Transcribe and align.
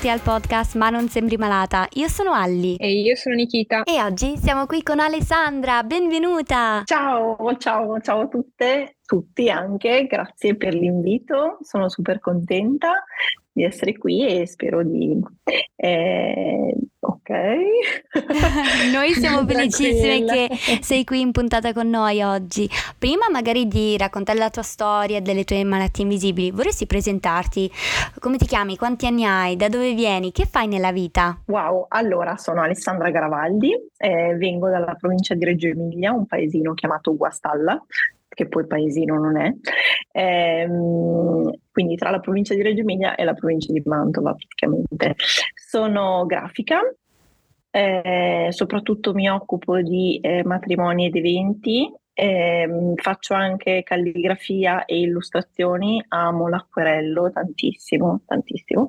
benvenuti 0.00 0.08
al 0.08 0.20
podcast 0.20 0.76
Ma 0.76 0.88
non 0.88 1.08
sembri 1.08 1.36
malata. 1.36 1.86
Io 1.94 2.08
sono 2.08 2.32
Alli. 2.32 2.76
E 2.76 3.00
io 3.00 3.14
sono 3.16 3.34
Nikita. 3.34 3.82
E 3.84 4.02
oggi 4.02 4.36
siamo 4.38 4.66
qui 4.66 4.82
con 4.82 4.98
Alessandra, 4.98 5.82
benvenuta! 5.82 6.82
Ciao, 6.84 7.36
ciao, 7.58 8.00
ciao 8.00 8.20
a 8.22 8.28
tutte, 8.28 8.96
tutti 9.04 9.50
anche, 9.50 10.06
grazie 10.06 10.56
per 10.56 10.74
l'invito, 10.74 11.58
sono 11.62 11.88
super 11.88 12.18
contenta 12.18 13.04
di 13.52 13.64
essere 13.64 13.96
qui 13.96 14.26
e 14.26 14.46
spero 14.46 14.82
di... 14.84 15.18
Eh, 15.76 16.74
ok. 17.00 17.30
noi 18.92 19.12
siamo 19.12 19.44
felicissime 19.48 20.24
che 20.24 20.80
sei 20.80 21.04
qui 21.04 21.20
in 21.20 21.32
puntata 21.32 21.72
con 21.72 21.88
noi 21.88 22.22
oggi. 22.22 22.68
Prima 22.98 23.26
magari 23.30 23.66
di 23.66 23.96
raccontare 23.96 24.38
la 24.38 24.50
tua 24.50 24.62
storia 24.62 25.20
delle 25.20 25.44
tue 25.44 25.64
malattie 25.64 26.04
invisibili, 26.04 26.50
vorresti 26.50 26.86
presentarti? 26.86 27.70
Come 28.18 28.36
ti 28.36 28.46
chiami? 28.46 28.76
Quanti 28.76 29.06
anni 29.06 29.24
hai? 29.24 29.56
Da 29.56 29.68
dove 29.68 29.94
vieni? 29.94 30.32
Che 30.32 30.46
fai 30.46 30.68
nella 30.68 30.92
vita? 30.92 31.38
Wow, 31.46 31.86
allora 31.88 32.36
sono 32.36 32.62
Alessandra 32.62 33.10
Garavaldi, 33.10 33.72
eh, 33.96 34.34
vengo 34.36 34.68
dalla 34.68 34.94
provincia 34.94 35.34
di 35.34 35.44
Reggio 35.44 35.68
Emilia, 35.68 36.12
un 36.12 36.26
paesino 36.26 36.74
chiamato 36.74 37.16
Guastalla, 37.16 37.82
che 38.40 38.48
poi 38.48 38.66
paesino 38.66 39.18
non 39.18 39.36
è, 39.36 39.52
ehm, 40.12 41.50
quindi 41.70 41.96
tra 41.96 42.08
la 42.08 42.20
provincia 42.20 42.54
di 42.54 42.62
Reggio 42.62 42.80
Emilia 42.80 43.14
e 43.14 43.24
la 43.24 43.34
provincia 43.34 43.70
di 43.70 43.82
Mantova 43.84 44.34
praticamente. 44.34 45.14
Sono 45.54 46.24
grafica, 46.24 46.80
eh, 47.70 48.48
soprattutto 48.50 49.12
mi 49.12 49.28
occupo 49.28 49.80
di 49.82 50.18
eh, 50.22 50.42
matrimoni 50.42 51.06
ed 51.06 51.16
eventi, 51.16 51.92
eh, 52.14 52.94
faccio 52.96 53.34
anche 53.34 53.82
calligrafia 53.82 54.86
e 54.86 55.00
illustrazioni, 55.00 56.02
amo 56.08 56.48
l'acquerello 56.48 57.30
tantissimo, 57.30 58.22
tantissimo. 58.24 58.88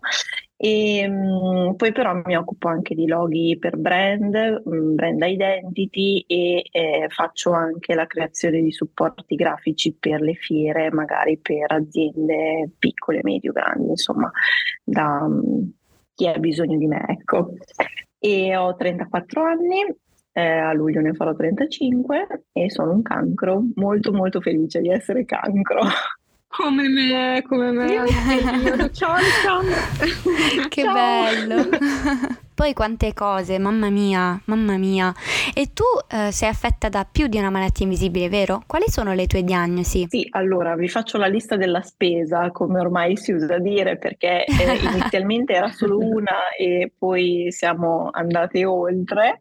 E, 0.63 1.07
mh, 1.07 1.73
poi 1.75 1.91
però 1.91 2.21
mi 2.23 2.35
occupo 2.37 2.67
anche 2.67 2.93
di 2.93 3.07
loghi 3.07 3.57
per 3.57 3.77
brand, 3.77 4.61
mh, 4.63 4.93
brand 4.93 5.23
identity 5.23 6.23
e 6.27 6.63
eh, 6.71 7.07
faccio 7.09 7.51
anche 7.51 7.95
la 7.95 8.05
creazione 8.05 8.61
di 8.61 8.71
supporti 8.71 9.33
grafici 9.33 9.95
per 9.99 10.21
le 10.21 10.35
fiere, 10.35 10.91
magari 10.91 11.39
per 11.39 11.71
aziende 11.71 12.69
piccole, 12.77 13.21
medio, 13.23 13.53
grandi, 13.53 13.89
insomma, 13.89 14.31
da 14.83 15.27
mh, 15.27 15.71
chi 16.13 16.27
ha 16.27 16.37
bisogno 16.37 16.77
di 16.77 16.85
me, 16.85 17.05
ecco. 17.07 17.53
E 18.19 18.55
ho 18.55 18.75
34 18.75 19.41
anni, 19.43 19.79
eh, 20.31 20.41
a 20.41 20.73
luglio 20.73 21.01
ne 21.01 21.13
farò 21.13 21.33
35 21.33 22.43
e 22.51 22.69
sono 22.69 22.91
un 22.91 23.01
cancro, 23.01 23.63
molto 23.77 24.13
molto 24.13 24.39
felice 24.39 24.79
di 24.79 24.89
essere 24.89 25.25
cancro. 25.25 25.79
Come 26.51 26.89
me, 26.89 27.41
come 27.47 27.71
me. 27.71 27.87
Ciao 28.91 29.13
Alessandra. 29.13 29.77
che 30.67 30.81
ciao. 30.83 30.93
bello. 30.93 31.69
Poi 32.53 32.73
quante 32.73 33.13
cose, 33.13 33.57
mamma 33.57 33.89
mia, 33.89 34.39
mamma 34.45 34.75
mia. 34.77 35.13
E 35.53 35.71
tu 35.73 35.83
eh, 36.09 36.31
sei 36.31 36.49
affetta 36.49 36.89
da 36.89 37.07
più 37.09 37.27
di 37.27 37.37
una 37.37 37.49
malattia 37.49 37.85
invisibile, 37.85 38.27
vero? 38.27 38.63
Quali 38.67 38.85
sono 38.89 39.13
le 39.13 39.27
tue 39.27 39.43
diagnosi? 39.43 40.05
Sì, 40.09 40.27
allora 40.31 40.75
vi 40.75 40.89
faccio 40.89 41.17
la 41.17 41.27
lista 41.27 41.55
della 41.55 41.81
spesa, 41.81 42.51
come 42.51 42.79
ormai 42.81 43.15
si 43.15 43.31
usa 43.31 43.57
dire, 43.57 43.97
perché 43.97 44.43
eh, 44.43 44.77
inizialmente 44.93 45.53
era 45.53 45.71
solo 45.71 45.97
una 45.97 46.49
e 46.57 46.91
poi 46.95 47.47
siamo 47.49 48.09
andate 48.11 48.65
oltre. 48.65 49.39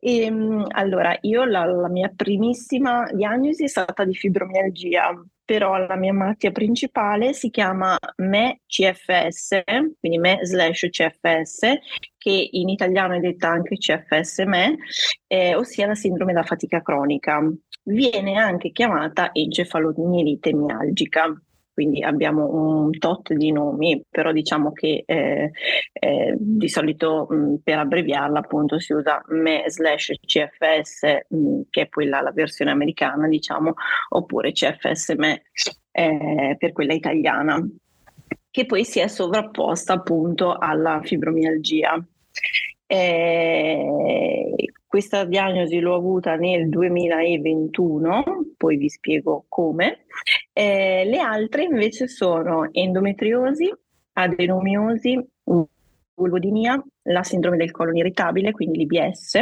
E, 0.00 0.20
ehm, 0.22 0.64
allora, 0.68 1.16
io 1.22 1.44
la, 1.44 1.64
la, 1.64 1.88
mia 1.88 2.10
primissima 2.14 3.10
diagnosi 3.12 3.64
è 3.64 3.68
stata 3.68 4.04
di 4.04 4.14
fibromialgia, 4.14 5.12
però 5.48 5.78
la 5.78 5.96
mia 5.96 6.12
malattia 6.12 6.50
principale 6.50 7.32
si 7.32 7.48
chiama 7.48 7.96
ME-CFS, 8.16 9.62
quindi 9.98 10.18
ME 10.18 10.40
slash 10.42 10.88
CFS, 10.90 11.60
che 12.18 12.48
in 12.50 12.68
italiano 12.68 13.14
è 13.14 13.18
detta 13.18 13.48
anche 13.48 13.78
CFS-ME, 13.78 14.76
eh, 15.26 15.54
ossia 15.54 15.86
la 15.86 15.94
sindrome 15.94 16.34
da 16.34 16.42
fatica 16.42 16.82
cronica. 16.82 17.40
Viene 17.84 18.36
anche 18.36 18.72
chiamata 18.72 19.30
encefalomielite 19.32 20.52
mialgica 20.52 21.34
quindi 21.78 22.02
abbiamo 22.02 22.44
un 22.84 22.90
tot 22.98 23.32
di 23.34 23.52
nomi, 23.52 24.02
però 24.10 24.32
diciamo 24.32 24.72
che 24.72 25.04
eh, 25.06 25.52
eh, 25.92 26.34
di 26.36 26.68
solito 26.68 27.28
mh, 27.30 27.60
per 27.62 27.78
abbreviarla 27.78 28.40
appunto 28.40 28.80
si 28.80 28.92
usa 28.92 29.22
ME 29.28 29.62
slash 29.68 30.10
CFS, 30.26 31.26
mh, 31.28 31.60
che 31.70 31.82
è 31.82 31.86
poi 31.86 32.06
la, 32.06 32.20
la, 32.20 32.32
versione 32.32 32.72
americana, 32.72 33.28
diciamo, 33.28 33.74
oppure 34.08 34.50
CFS 34.50 35.10
ME 35.18 35.42
eh, 35.92 36.56
per 36.58 36.72
quella 36.72 36.94
italiana, 36.94 37.64
che 38.50 38.66
poi 38.66 38.84
si 38.84 38.98
è 38.98 39.06
sovrapposta 39.06 39.92
appunto 39.92 40.56
alla 40.58 41.00
fibromialgia. 41.04 42.04
Eh, 42.90 44.54
questa 44.86 45.26
diagnosi 45.26 45.78
l'ho 45.78 45.94
avuta 45.94 46.36
nel 46.36 46.70
2021, 46.70 48.24
poi 48.56 48.76
vi 48.78 48.88
spiego 48.88 49.44
come. 49.48 50.06
Eh, 50.54 51.04
le 51.04 51.18
altre 51.18 51.64
invece 51.64 52.08
sono 52.08 52.72
endometriosi, 52.72 53.70
adenomiosi, 54.14 55.22
vulvodinia, 56.14 56.82
la 57.02 57.22
sindrome 57.22 57.58
del 57.58 57.70
colon 57.70 57.96
irritabile, 57.96 58.52
quindi 58.52 58.78
l'IBS, 58.78 59.38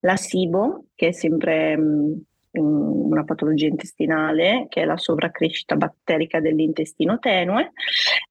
la 0.00 0.16
SIBO, 0.16 0.86
che 0.94 1.08
è 1.08 1.12
sempre 1.12 1.76
mh, 1.76 2.22
una 2.60 3.24
patologia 3.24 3.66
intestinale 3.66 4.66
che 4.68 4.82
è 4.82 4.84
la 4.84 4.96
sovraccrescita 4.96 5.76
batterica 5.76 6.40
dell'intestino 6.40 7.18
tenue, 7.18 7.72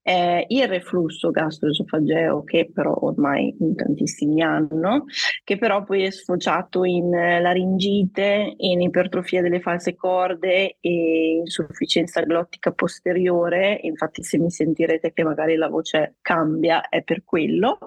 eh, 0.02 0.46
il 0.50 0.68
reflusso 0.68 1.32
gastroesofageo 1.32 2.44
che 2.44 2.70
però 2.72 2.96
ormai 3.02 3.56
in 3.60 3.76
tantissimi 3.76 4.42
hanno, 4.42 5.06
che 5.44 5.58
però 5.58 5.84
poi 5.84 6.04
è 6.04 6.12
sfociato 6.12 6.84
in 6.84 7.10
laringite, 7.10 8.54
in 8.58 8.82
ipertrofia 8.82 9.42
delle 9.42 9.62
false 9.62 9.96
corde 9.96 10.78
e 10.80 11.38
insufficienza 11.42 12.22
glottica 12.22 12.72
posteriore, 12.72 13.80
infatti 13.82 14.24
se 14.24 14.38
mi 14.38 14.50
sentirete 14.50 15.12
che 15.14 15.24
magari 15.24 15.56
la 15.56 15.70
voce 15.70 16.16
cambia 16.22 16.88
è 16.90 17.02
per 17.02 17.24
quello. 17.24 17.78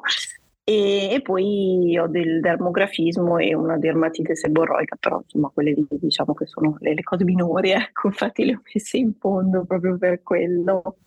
E, 0.68 1.14
e, 1.14 1.22
poi 1.22 1.96
ho 1.96 2.08
del 2.08 2.40
dermografismo 2.40 3.38
e 3.38 3.54
una 3.54 3.78
dermatite 3.78 4.36
seborroica, 4.36 4.96
però 5.00 5.18
insomma 5.24 5.48
quelle 5.48 5.72
lì 5.72 5.86
diciamo 5.88 6.34
che 6.34 6.44
sono 6.46 6.76
le, 6.80 6.92
le 6.92 7.02
cose 7.02 7.24
minori, 7.24 7.70
ecco, 7.70 8.08
infatti 8.08 8.44
le 8.44 8.52
ho 8.52 8.60
messe 8.74 8.98
in 8.98 9.14
fondo 9.18 9.64
proprio 9.64 9.96
per 9.96 10.22
quello. 10.22 10.98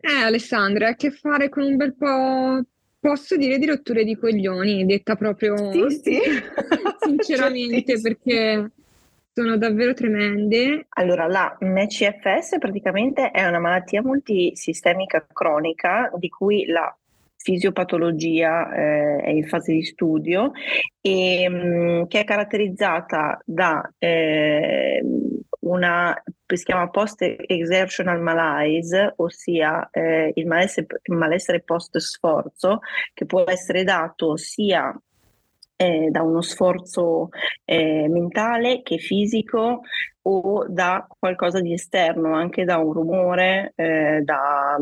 Eh 0.00 0.22
Alessandra, 0.22 0.86
ha 0.86 0.90
a 0.92 0.94
che 0.94 1.10
fare 1.10 1.50
con 1.50 1.64
un 1.64 1.76
bel 1.76 1.94
po', 1.94 2.62
posso 2.98 3.36
dire, 3.36 3.58
di 3.58 3.66
rotture 3.66 4.02
di 4.02 4.16
coglioni, 4.16 4.86
detta 4.86 5.14
proprio 5.14 5.54
sì, 5.70 5.90
sì. 5.90 6.20
sinceramente, 7.04 8.00
perché 8.00 8.70
sono 9.30 9.58
davvero 9.58 9.92
tremende. 9.92 10.86
Allora, 10.88 11.26
la 11.26 11.54
MCFS 11.60 12.56
praticamente 12.58 13.30
è 13.30 13.46
una 13.46 13.58
malattia 13.58 14.00
multisistemica 14.00 15.26
cronica 15.30 16.10
di 16.16 16.30
cui 16.30 16.64
la 16.64 16.96
fisiopatologia 17.36 18.74
eh, 18.74 19.16
è 19.22 19.30
in 19.30 19.46
fase 19.46 19.72
di 19.72 19.84
studio 19.84 20.52
e 21.00 21.48
mh, 21.48 21.54
mm, 21.54 22.02
che 22.04 22.20
è 22.20 22.24
caratterizzata 22.24 23.40
da 23.44 23.92
eh, 23.98 25.02
una 25.60 26.22
si 26.56 26.64
chiama 26.64 26.88
post 26.88 27.22
exertional 27.22 28.20
malaise, 28.20 29.14
ossia 29.16 29.88
eh, 29.90 30.32
il, 30.34 30.46
malessere, 30.46 30.86
malessere 31.06 31.60
post 31.60 31.96
sforzo 31.98 32.80
che 33.12 33.26
può 33.26 33.44
essere 33.46 33.84
dato 33.84 34.36
sia 34.36 34.94
eh, 35.76 36.08
da 36.10 36.22
uno 36.22 36.40
sforzo 36.42 37.30
eh, 37.64 38.06
mentale 38.08 38.82
che 38.82 38.98
fisico 38.98 39.80
o 40.22 40.66
da 40.68 41.06
qualcosa 41.08 41.60
di 41.60 41.72
esterno, 41.72 42.34
anche 42.34 42.64
da 42.64 42.78
un 42.78 42.92
rumore, 42.92 43.72
eh, 43.74 44.20
da 44.22 44.78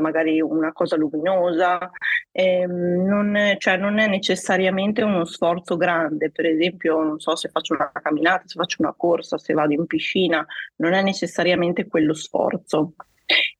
magari 0.00 0.40
una 0.40 0.72
cosa 0.72 0.96
luminosa, 0.96 1.90
ehm, 2.32 3.04
non, 3.04 3.54
cioè 3.58 3.76
non 3.76 3.98
è 3.98 4.06
necessariamente 4.06 5.02
uno 5.02 5.24
sforzo 5.24 5.76
grande, 5.76 6.30
per 6.30 6.46
esempio 6.46 7.02
non 7.02 7.18
so 7.20 7.36
se 7.36 7.48
faccio 7.48 7.74
una 7.74 7.90
camminata, 7.92 8.42
se 8.46 8.58
faccio 8.58 8.82
una 8.82 8.94
corsa, 8.96 9.38
se 9.38 9.52
vado 9.54 9.72
in 9.72 9.86
piscina, 9.86 10.44
non 10.76 10.92
è 10.92 11.02
necessariamente 11.02 11.86
quello 11.86 12.14
sforzo. 12.14 12.94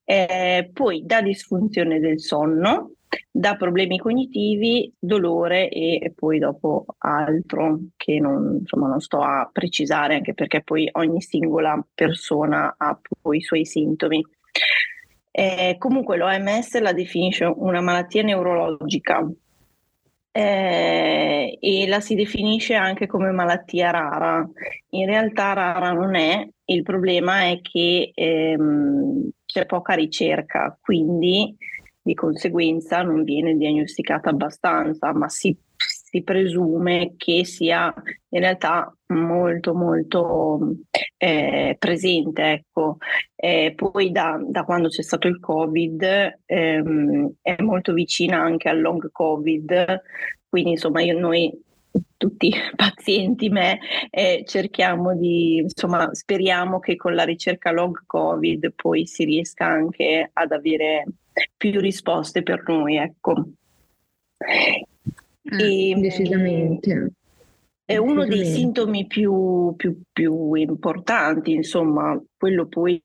Eh, 0.04 0.70
poi 0.72 1.02
da 1.06 1.22
disfunzione 1.22 1.98
del 1.98 2.20
sonno, 2.20 2.92
da 3.30 3.56
problemi 3.56 3.98
cognitivi, 3.98 4.92
dolore 4.98 5.68
e, 5.68 6.12
poi 6.14 6.38
dopo 6.38 6.84
altro 6.98 7.78
che 7.96 8.18
non, 8.18 8.58
insomma, 8.60 8.88
non 8.88 9.00
sto 9.00 9.20
a 9.20 9.48
precisare 9.52 10.16
anche 10.16 10.34
perché 10.34 10.62
poi 10.62 10.88
ogni 10.92 11.20
singola 11.20 11.84
persona 11.94 12.74
ha 12.76 12.98
poi 13.22 13.38
i 13.38 13.42
suoi 13.42 13.64
sintomi. 13.64 14.24
Eh, 15.36 15.74
comunque 15.78 16.16
l'OMS 16.16 16.78
la 16.78 16.92
definisce 16.92 17.44
una 17.44 17.80
malattia 17.80 18.22
neurologica 18.22 19.28
eh, 20.30 21.58
e 21.60 21.86
la 21.88 21.98
si 21.98 22.14
definisce 22.14 22.74
anche 22.74 23.08
come 23.08 23.32
malattia 23.32 23.90
rara. 23.90 24.48
In 24.90 25.06
realtà 25.06 25.52
rara 25.52 25.90
non 25.90 26.14
è, 26.14 26.48
il 26.66 26.82
problema 26.84 27.48
è 27.48 27.60
che 27.62 28.12
ehm, 28.14 29.28
c'è 29.44 29.66
poca 29.66 29.94
ricerca, 29.94 30.78
quindi 30.80 31.56
di 32.00 32.14
conseguenza 32.14 33.02
non 33.02 33.24
viene 33.24 33.56
diagnosticata 33.56 34.30
abbastanza, 34.30 35.12
ma 35.12 35.28
si, 35.28 35.56
si 36.14 36.22
presume 36.22 37.14
che 37.16 37.44
sia 37.44 37.92
in 38.28 38.40
realtà 38.40 38.96
molto 39.06 39.74
molto 39.74 40.76
eh, 41.16 41.74
presente. 41.76 42.42
Ecco. 42.52 42.98
Eh, 43.34 43.72
poi 43.74 44.12
da, 44.12 44.40
da, 44.40 44.62
quando 44.62 44.88
c'è 44.88 45.02
stato 45.02 45.26
il 45.26 45.40
Covid 45.40 46.38
ehm, 46.46 47.32
è 47.42 47.56
molto 47.62 47.92
vicina 47.92 48.40
anche 48.40 48.68
al 48.68 48.80
long 48.80 49.10
Covid, 49.10 50.02
quindi 50.48 50.70
insomma 50.70 51.02
io, 51.02 51.18
noi 51.18 51.50
tutti 52.16 52.52
pazienti, 52.76 53.48
me, 53.48 53.80
eh, 54.10 54.44
cerchiamo 54.46 55.16
di, 55.16 55.56
insomma, 55.56 56.14
speriamo 56.14 56.78
che 56.78 56.94
con 56.94 57.14
la 57.16 57.24
ricerca 57.24 57.72
long 57.72 58.04
Covid 58.06 58.72
poi 58.76 59.04
si 59.06 59.24
riesca 59.24 59.66
anche 59.66 60.30
ad 60.32 60.52
avere 60.52 61.06
più 61.56 61.80
risposte 61.80 62.44
per 62.44 62.62
noi, 62.68 62.98
ecco. 62.98 63.34
Eh, 65.44 65.90
e, 65.90 65.94
decisamente. 65.96 67.12
È 67.84 67.96
uno 67.98 68.24
dei 68.24 68.46
sintomi 68.46 69.06
più, 69.06 69.74
più, 69.76 70.00
più 70.10 70.54
importanti, 70.54 71.52
insomma, 71.52 72.18
quello 72.36 72.66
poi 72.66 73.02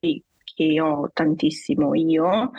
che 0.60 0.82
ho 0.82 1.10
tantissimo 1.14 1.96
io 1.96 2.52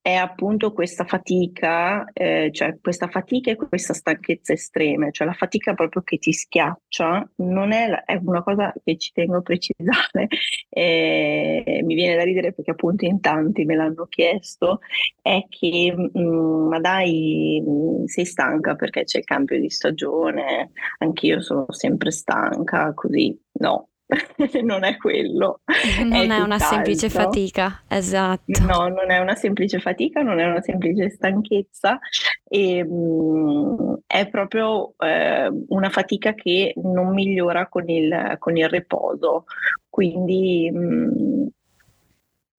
è 0.00 0.14
appunto 0.14 0.72
questa 0.72 1.04
fatica, 1.04 2.04
eh, 2.12 2.50
cioè 2.52 2.78
questa 2.80 3.08
fatica 3.08 3.52
e 3.52 3.56
questa 3.56 3.94
stanchezza 3.94 4.52
estreme, 4.52 5.10
cioè 5.12 5.26
la 5.26 5.32
fatica 5.32 5.72
proprio 5.72 6.02
che 6.02 6.18
ti 6.18 6.32
schiaccia, 6.32 7.30
non 7.36 7.72
è, 7.72 7.88
la, 7.88 8.04
è 8.04 8.20
una 8.22 8.42
cosa 8.42 8.74
che 8.84 8.98
ci 8.98 9.12
tengo 9.12 9.36
a 9.38 9.40
precisare, 9.40 10.26
eh, 10.68 11.80
mi 11.84 11.94
viene 11.94 12.16
da 12.16 12.24
ridere 12.24 12.52
perché 12.52 12.72
appunto 12.72 13.06
in 13.06 13.20
tanti 13.20 13.64
me 13.64 13.76
l'hanno 13.76 14.04
chiesto, 14.06 14.80
è 15.22 15.46
che 15.48 15.94
mh, 15.96 16.18
mm, 16.18 16.68
ma 16.68 16.80
dai 16.80 17.62
mh, 17.64 18.04
sei 18.04 18.26
stanca 18.26 18.74
perché 18.74 19.04
c'è 19.04 19.18
il 19.18 19.24
cambio 19.24 19.58
di 19.58 19.70
stagione, 19.70 20.72
anch'io 20.98 21.40
sono 21.40 21.66
sempre 21.70 22.10
stanca, 22.10 22.92
così 22.92 23.40
no, 23.60 23.88
non 24.62 24.84
è 24.84 24.96
quello. 24.96 25.60
Non 26.04 26.30
è, 26.30 26.38
è 26.38 26.40
una 26.40 26.58
semplice 26.58 27.08
fatica, 27.08 27.82
esatto. 27.88 28.42
No, 28.64 28.88
non 28.88 29.10
è 29.10 29.18
una 29.18 29.34
semplice 29.34 29.78
fatica, 29.78 30.22
non 30.22 30.38
è 30.38 30.44
una 30.44 30.60
semplice 30.60 31.10
stanchezza, 31.10 31.98
e, 32.44 32.78
ehm, 32.78 32.88
mh, 32.88 34.02
è 34.06 34.28
proprio 34.28 34.94
eh, 34.98 35.50
una 35.68 35.90
fatica 35.90 36.34
che 36.34 36.74
non 36.76 37.12
migliora 37.12 37.68
con 37.68 37.88
il, 37.88 38.36
con 38.38 38.56
il 38.56 38.68
riposo. 38.68 39.44
Quindi, 39.88 40.70
mh, 40.70 41.46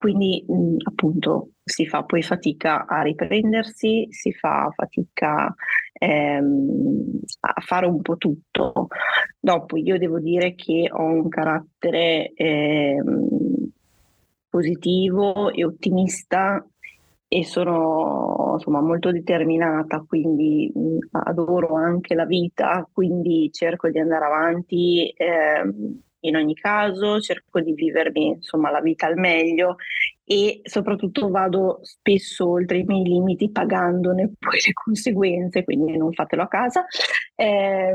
quindi 0.06 0.44
mh, 0.46 0.76
appunto 0.84 1.50
si 1.64 1.84
fa 1.84 2.04
poi 2.04 2.22
fatica 2.22 2.86
a 2.86 3.02
riprendersi, 3.02 4.06
si 4.10 4.32
fa 4.32 4.70
fatica 4.72 5.52
ehm, 5.94 7.20
a 7.40 7.60
fare 7.60 7.86
un 7.86 8.00
po' 8.02 8.16
tutto. 8.16 8.86
Dopo 9.40 9.76
io 9.76 9.98
devo 9.98 10.20
dire 10.20 10.54
che 10.54 10.88
ho 10.92 11.02
un 11.02 11.28
carattere 11.28 12.30
ehm, 12.34 13.28
positivo 14.48 15.50
e 15.50 15.64
ottimista 15.64 16.64
e 17.26 17.44
sono 17.44 18.52
insomma 18.54 18.80
molto 18.80 19.10
determinata, 19.10 20.04
quindi 20.06 20.70
mh, 20.72 21.18
adoro 21.24 21.74
anche 21.74 22.14
la 22.14 22.26
vita, 22.26 22.88
quindi 22.92 23.50
cerco 23.50 23.90
di 23.90 23.98
andare 23.98 24.24
avanti. 24.24 25.12
Ehm, 25.16 26.00
in 26.28 26.36
ogni 26.36 26.54
caso, 26.54 27.20
cerco 27.20 27.60
di 27.60 27.72
vivermi 27.72 28.26
insomma 28.28 28.70
la 28.70 28.80
vita 28.80 29.06
al 29.06 29.16
meglio 29.16 29.76
e 30.28 30.60
soprattutto 30.64 31.28
vado 31.28 31.78
spesso 31.82 32.48
oltre 32.48 32.78
i 32.78 32.84
miei 32.84 33.04
limiti 33.04 33.50
pagandone 33.50 34.32
poi 34.38 34.58
le 34.64 34.72
conseguenze, 34.72 35.62
quindi 35.62 35.96
non 35.96 36.12
fatelo 36.12 36.42
a 36.42 36.48
casa. 36.48 36.84
Eh, 37.36 37.94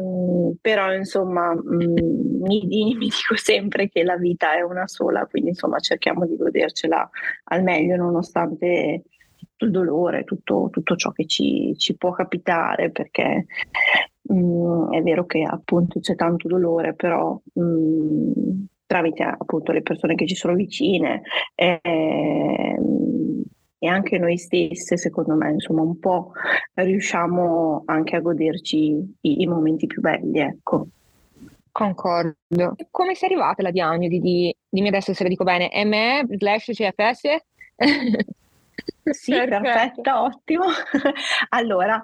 però 0.62 0.94
insomma 0.94 1.54
mh, 1.54 2.40
mi, 2.42 2.66
mi, 2.66 2.98
dico 2.98 3.36
sempre 3.36 3.90
che 3.90 4.04
la 4.04 4.16
vita 4.16 4.56
è 4.56 4.62
una 4.62 4.88
sola, 4.88 5.26
quindi 5.26 5.50
insomma 5.50 5.80
cerchiamo 5.80 6.26
di 6.26 6.38
godercela 6.38 7.10
al 7.46 7.64
meglio 7.64 7.98
nonostante 7.98 9.04
tutto 9.62 9.66
il 9.66 9.72
dolore, 9.72 10.24
tutto, 10.24 10.70
tutto 10.72 10.96
ciò 10.96 11.12
che 11.12 11.26
ci, 11.26 11.76
ci 11.78 11.96
può 11.96 12.12
capitare, 12.12 12.92
perché 12.92 13.46
mh, 14.22 14.96
è 14.96 15.02
vero 15.02 15.26
che 15.26 15.44
appunto 15.44 16.00
c'è 16.00 16.16
tanto 16.16 16.48
dolore, 16.48 16.96
però 16.96 17.40
mh, 17.54 18.66
tramite 18.88 19.24
appunto 19.24 19.72
le 19.72 19.82
persone 19.84 20.16
che 20.16 20.26
ci 20.26 20.36
sono 20.36 20.56
vicine 20.56 21.22
eh, 21.56 21.82
e 23.84 23.88
anche 23.88 24.18
noi 24.18 24.38
stesse, 24.38 24.98
secondo 24.98 25.36
me, 25.36 25.52
insomma, 25.52 25.82
un 25.82 26.00
po' 26.00 26.32
riusciamo 26.74 27.84
anche 27.86 28.16
a 28.16 28.20
goderci 28.20 29.18
i, 29.22 29.42
i 29.42 29.48
momenti 29.48 29.88
più 29.88 30.02
belli, 30.02 30.40
ecco. 30.40 30.88
Concordo. 31.72 32.76
Come 32.90 33.16
sei 33.16 33.30
arrivata 33.30 33.62
alla 33.62 33.72
diagnosi 33.72 34.20
di, 34.20 34.54
dimmi 34.68 34.90
adesso 34.90 35.14
se 35.14 35.24
la 35.24 35.30
dico 35.30 35.46
bene, 35.46 35.70
ME 35.86 36.26
slash 36.30 36.72
CFS? 36.74 37.22
Sì, 39.04 39.32
perfetto, 39.32 39.62
perfetto 39.62 40.22
ottimo. 40.22 40.64
allora, 41.50 42.04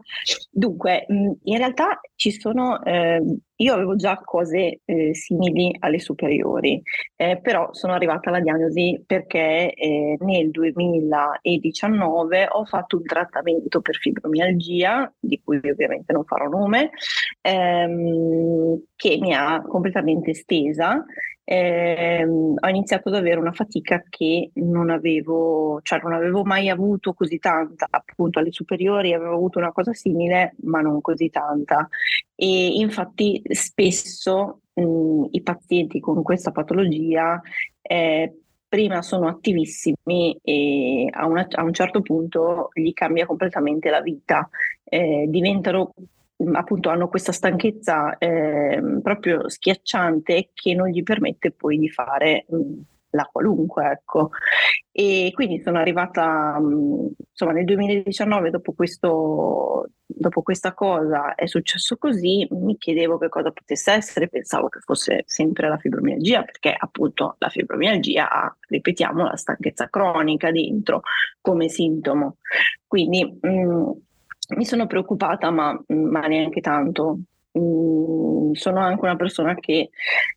dunque, 0.50 1.06
in 1.08 1.58
realtà 1.58 2.00
ci 2.16 2.32
sono, 2.32 2.84
eh, 2.84 3.22
io 3.56 3.74
avevo 3.74 3.96
già 3.96 4.20
cose 4.24 4.82
eh, 4.84 5.14
simili 5.14 5.76
alle 5.80 6.00
superiori, 6.00 6.82
eh, 7.16 7.40
però 7.40 7.70
sono 7.74 7.94
arrivata 7.94 8.30
alla 8.30 8.40
diagnosi 8.40 9.02
perché 9.06 9.74
eh, 9.74 10.18
nel 10.20 10.50
2019 10.50 12.48
ho 12.50 12.66
fatto 12.66 12.98
un 12.98 13.04
trattamento 13.04 13.82
per 13.82 13.96
fibromialgia, 13.96 15.12
di 15.20 15.40
cui 15.44 15.58
ovviamente 15.58 16.14
non 16.14 16.26
farò 16.26 16.48
nome, 16.48 16.90
ehm, 17.42 18.82
che 18.96 19.18
mi 19.20 19.34
ha 19.36 19.62
completamente 19.62 20.34
stesa 20.34 21.04
eh, 21.50 22.26
ho 22.26 22.68
iniziato 22.68 23.08
ad 23.08 23.16
avere 23.16 23.40
una 23.40 23.54
fatica 23.54 24.04
che 24.10 24.52
non 24.56 24.90
avevo, 24.90 25.80
cioè 25.82 26.02
non 26.04 26.12
avevo 26.12 26.44
mai 26.44 26.68
avuto 26.68 27.14
così 27.14 27.40
tanta, 27.40 27.88
appunto 27.90 28.40
alle 28.40 28.52
superiori 28.52 29.14
avevo 29.14 29.34
avuto 29.34 29.58
una 29.58 29.72
cosa 29.72 29.94
simile, 29.94 30.56
ma 30.64 30.82
non 30.82 31.00
così 31.00 31.30
tanta. 31.30 31.88
E 32.36 32.68
infatti 32.80 33.42
spesso 33.50 34.60
mh, 34.74 35.28
i 35.32 35.42
pazienti 35.42 36.02
con 36.02 36.22
questa 36.22 36.52
patologia 36.52 37.40
eh, 37.82 38.42
prima 38.68 39.02
sono 39.02 39.30
attivissimi 39.30 40.38
e 40.42 41.08
a, 41.10 41.28
una, 41.28 41.48
a, 41.50 41.64
un 41.64 41.74
certo 41.74 42.02
punto 42.02 42.72
gli 42.74 42.92
cambia 42.92 43.26
completamente 43.26 43.90
la 43.90 44.02
vita, 44.02 44.50
eh, 44.84 45.28
diventano 45.30 45.94
appunto 46.54 46.90
hanno 46.90 47.08
questa 47.08 47.32
stanchezza 47.32 48.18
eh, 48.18 48.82
proprio 49.02 49.50
schiacciante 49.50 50.52
che 50.54 50.74
non 50.74 50.88
gli 50.88 51.04
permette 51.04 51.52
poi 51.52 51.78
di 51.78 51.90
fare 51.90 52.46
mh, 52.50 52.82
la 53.12 53.28
qualunque, 53.32 53.90
ecco. 53.92 54.30
E 54.92 55.32
quindi 55.34 55.62
sono 55.62 55.78
arrivata, 55.78 56.60
mh, 56.60 57.14
insomma, 57.30 57.52
nel 57.52 57.66
2019, 57.66 58.50
dopo, 58.50 58.74
questo, 58.74 59.90
dopo 60.06 60.42
questa 60.42 60.74
cosa 60.74 61.36
è 61.36 61.46
successo 61.46 61.98
così, 61.98 62.48
mi 62.52 62.78
chiedevo 62.78 63.18
che 63.18 63.30
cosa 63.30 63.52
potesse 63.52 63.92
essere, 63.92 64.30
pensavo 64.30 64.70
che 64.70 64.80
fosse 64.80 65.24
sempre 65.26 65.70
la 65.70 65.78
fibromialgia, 65.78 66.44
perché 66.44 66.74
appunto 66.78 67.36
la 67.40 67.50
fibromialgia 67.50 68.30
ha, 68.30 68.58
ripetiamo, 68.70 69.24
la 69.26 69.36
stanchezza 69.36 69.90
cronica 69.90 70.52
dentro 70.52 71.02
come 71.42 71.70
sintomo. 71.70 72.38
Quindi 72.86 73.38
mh, 73.40 73.92
mi 74.56 74.66
sono 74.66 74.88
preoccupata, 74.88 75.50
ma, 75.52 75.80
ma 75.88 76.22
neanche 76.28 76.62
tanto. 76.62 77.20
Mm, 77.58 78.52
sono 78.54 78.80
anche 78.80 79.04
una 79.04 79.16
persona 79.16 79.56
che 79.56 79.90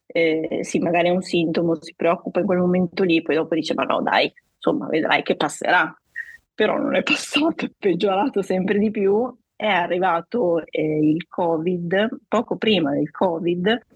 eh, 0.06 0.58
sì, 0.62 0.78
magari 0.78 1.08
è 1.08 1.12
un 1.12 1.22
sintomo, 1.22 1.80
si 1.80 1.94
preoccupa 1.94 2.40
in 2.40 2.46
quel 2.46 2.58
momento 2.58 3.04
lì, 3.04 3.22
poi 3.22 3.36
dopo 3.36 3.54
dice: 3.54 3.74
Ma 3.74 3.84
no, 3.84 4.02
dai, 4.02 4.32
insomma, 4.54 4.86
vedrai 4.86 5.22
che 5.22 5.36
passerà. 5.36 5.94
Però 6.54 6.76
non 6.76 6.94
è 6.94 7.02
passato, 7.04 7.64
è 7.64 7.70
peggiorato 7.76 8.42
sempre 8.42 8.78
di 8.78 8.90
più. 8.90 9.34
È 9.54 9.66
arrivato 9.66 10.64
eh, 10.66 10.98
il 11.02 11.26
Covid, 11.28 12.20
poco 12.26 12.56
prima 12.56 12.92
del 12.92 13.10
Covid, 13.10 13.86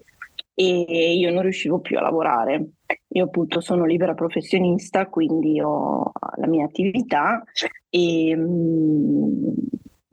e 0.53 1.15
io 1.17 1.31
non 1.31 1.41
riuscivo 1.41 1.79
più 1.79 1.97
a 1.97 2.01
lavorare. 2.01 2.69
Io 3.09 3.25
appunto 3.25 3.61
sono 3.61 3.85
libera 3.85 4.13
professionista, 4.13 5.07
quindi 5.07 5.59
ho 5.59 6.11
la 6.37 6.47
mia 6.47 6.65
attività 6.65 7.43
e 7.89 8.35
mh, 8.35 8.41
mm, 8.41 9.53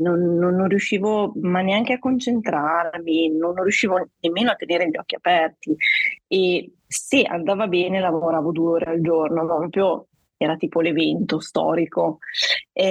non, 0.02 0.36
non, 0.36 0.54
non, 0.54 0.68
riuscivo 0.68 1.32
ma 1.40 1.60
neanche 1.60 1.94
a 1.94 1.98
concentrarmi, 1.98 3.36
non, 3.36 3.54
riuscivo 3.62 4.08
nemmeno 4.20 4.50
a 4.50 4.54
tenere 4.56 4.88
gli 4.88 4.96
occhi 4.96 5.14
aperti. 5.14 5.74
E 6.26 6.72
se 6.86 7.22
andava 7.22 7.66
bene 7.68 8.00
lavoravo 8.00 8.52
due 8.52 8.72
ore 8.72 8.90
al 8.90 9.00
giorno, 9.00 9.46
proprio 9.46 10.06
era 10.42 10.56
tipo 10.56 10.80
l'evento 10.80 11.40
storico. 11.40 12.18
E, 12.72 12.84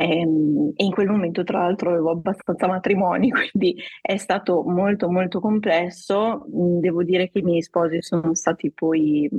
ehm, 0.00 0.72
e 0.74 0.84
in 0.84 0.90
quel 0.92 1.08
momento 1.08 1.44
tra 1.44 1.60
l'altro 1.60 1.90
avevo 1.90 2.10
abbastanza 2.10 2.66
matrimoni, 2.66 3.30
quindi 3.50 3.76
è 4.02 4.16
stato 4.16 4.62
molto 4.62 5.10
molto 5.10 5.40
complesso, 5.40 6.44
devo 6.46 7.02
dire 7.02 7.30
che 7.30 7.38
i 7.38 7.42
miei 7.42 7.62
sposi 7.62 8.02
sono 8.02 8.34
stati 8.34 8.72
poi 8.72 9.30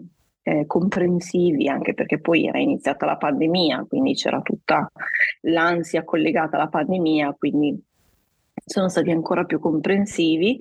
eh, 0.47 0.65
comprensivi, 0.65 1.67
anche 1.67 1.93
perché 1.93 2.21
poi 2.21 2.47
era 2.47 2.57
iniziata 2.57 3.05
la 3.05 3.17
pandemia, 3.17 3.85
quindi 3.89 4.13
c'era 4.13 4.39
tutta 4.39 4.89
l'ansia 5.41 6.05
collegata 6.05 6.55
alla 6.55 6.69
pandemia, 6.69 7.35
quindi 7.37 7.77
sono 8.53 8.87
stati 8.87 9.11
ancora 9.11 9.43
più 9.43 9.59
comprensivi 9.59 10.59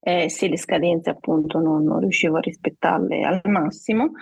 eh, 0.00 0.28
se 0.28 0.48
le 0.48 0.56
scadenze 0.56 1.10
appunto 1.10 1.58
non, 1.58 1.82
non, 1.84 1.98
riuscivo 1.98 2.36
a 2.36 2.40
rispettarle 2.40 3.22
al 3.22 3.40
massimo. 3.44 4.12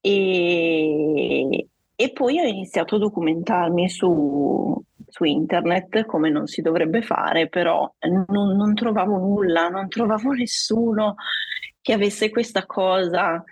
E, 0.00 1.68
e 1.94 2.12
poi 2.12 2.40
ho 2.40 2.44
iniziato 2.44 2.96
a 2.96 2.98
documentarmi 2.98 3.90
su, 3.90 4.82
su 5.06 5.24
internet 5.24 6.06
come 6.06 6.30
non 6.30 6.46
si 6.46 6.62
dovrebbe 6.62 7.02
fare, 7.02 7.48
però 7.48 7.92
non, 8.26 8.56
non 8.56 8.74
trovavo 8.74 9.18
nulla, 9.18 9.68
non 9.68 9.88
trovavo 9.88 10.32
nessuno 10.32 11.16
che 11.82 11.92
avesse 11.92 12.30
questa 12.30 12.64
cosa 12.64 13.42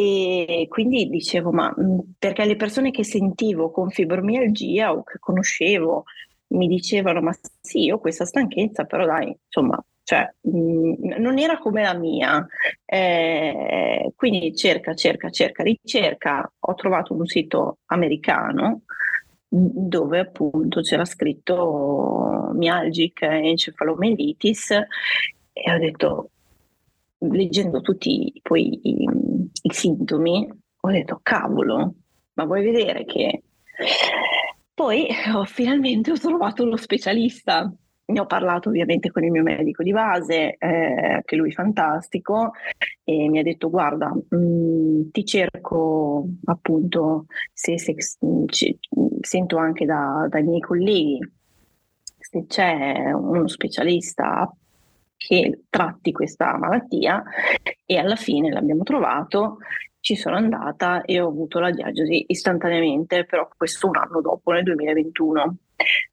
e 0.00 0.66
quindi 0.70 1.10
dicevo, 1.10 1.50
ma 1.52 1.74
perché 2.18 2.46
le 2.46 2.56
persone 2.56 2.90
che 2.90 3.04
sentivo 3.04 3.70
con 3.70 3.90
fibromialgia 3.90 4.92
o 4.92 5.02
che 5.02 5.18
conoscevo 5.18 6.04
mi 6.48 6.66
dicevano, 6.66 7.20
ma 7.20 7.36
sì, 7.60 7.90
ho 7.90 7.98
questa 7.98 8.24
stanchezza, 8.24 8.84
però 8.84 9.04
dai, 9.04 9.36
insomma, 9.44 9.78
cioè, 10.02 10.26
mh, 10.40 11.18
non 11.18 11.38
era 11.38 11.58
come 11.58 11.82
la 11.82 11.92
mia. 11.92 12.46
Eh, 12.86 14.10
quindi 14.16 14.56
cerca, 14.56 14.94
cerca, 14.94 15.28
cerca, 15.28 15.62
ricerca. 15.62 16.50
Ho 16.60 16.74
trovato 16.74 17.12
un 17.12 17.26
sito 17.26 17.78
americano 17.86 18.82
dove 19.48 20.18
appunto 20.20 20.80
c'era 20.80 21.04
scritto 21.04 22.50
mialgic 22.54 23.22
encefalomelitis 23.22 24.70
e 25.52 25.72
ho 25.72 25.78
detto, 25.78 26.30
leggendo 27.20 27.80
tutti 27.80 28.32
poi 28.42 28.80
i, 28.82 29.08
i 29.62 29.72
sintomi, 29.72 30.48
ho 30.80 30.90
detto, 30.90 31.20
cavolo, 31.22 31.94
ma 32.34 32.44
vuoi 32.44 32.62
vedere 32.64 33.04
che... 33.04 33.42
Poi 34.74 35.06
oh, 35.34 35.44
finalmente 35.44 36.10
ho 36.10 36.18
trovato 36.18 36.64
lo 36.64 36.76
specialista. 36.76 37.72
Ne 38.06 38.18
ho 38.18 38.26
parlato 38.26 38.70
ovviamente 38.70 39.10
con 39.12 39.22
il 39.22 39.30
mio 39.30 39.42
medico 39.42 39.82
di 39.82 39.92
base, 39.92 40.56
eh, 40.58 41.22
che 41.24 41.36
lui 41.36 41.50
è 41.50 41.52
fantastico, 41.52 42.52
e 43.04 43.28
mi 43.28 43.38
ha 43.38 43.42
detto 43.42 43.70
guarda, 43.70 44.08
mh, 44.08 44.36
mm, 44.36 45.10
ti 45.12 45.24
cerco 45.24 46.26
appunto, 46.46 47.26
se, 47.52 47.78
se 47.78 47.94
c- 47.94 48.76
sento 49.20 49.58
anche 49.58 49.84
da, 49.84 50.26
dai 50.28 50.42
miei 50.42 50.60
colleghi, 50.60 51.18
se 52.18 52.46
c'è 52.46 53.12
uno 53.12 53.46
specialista 53.46 54.52
che 55.26 55.64
tratti 55.68 56.12
questa 56.12 56.56
malattia 56.56 57.22
e 57.84 57.98
alla 57.98 58.16
fine 58.16 58.50
l'abbiamo 58.50 58.84
trovato, 58.84 59.58
ci 60.00 60.16
sono 60.16 60.36
andata 60.36 61.02
e 61.02 61.20
ho 61.20 61.28
avuto 61.28 61.58
la 61.58 61.70
diagnosi 61.70 62.24
istantaneamente, 62.28 63.26
però 63.26 63.46
questo 63.54 63.86
un 63.86 63.96
anno 63.98 64.22
dopo, 64.22 64.52
nel 64.52 64.62
2021. 64.62 65.56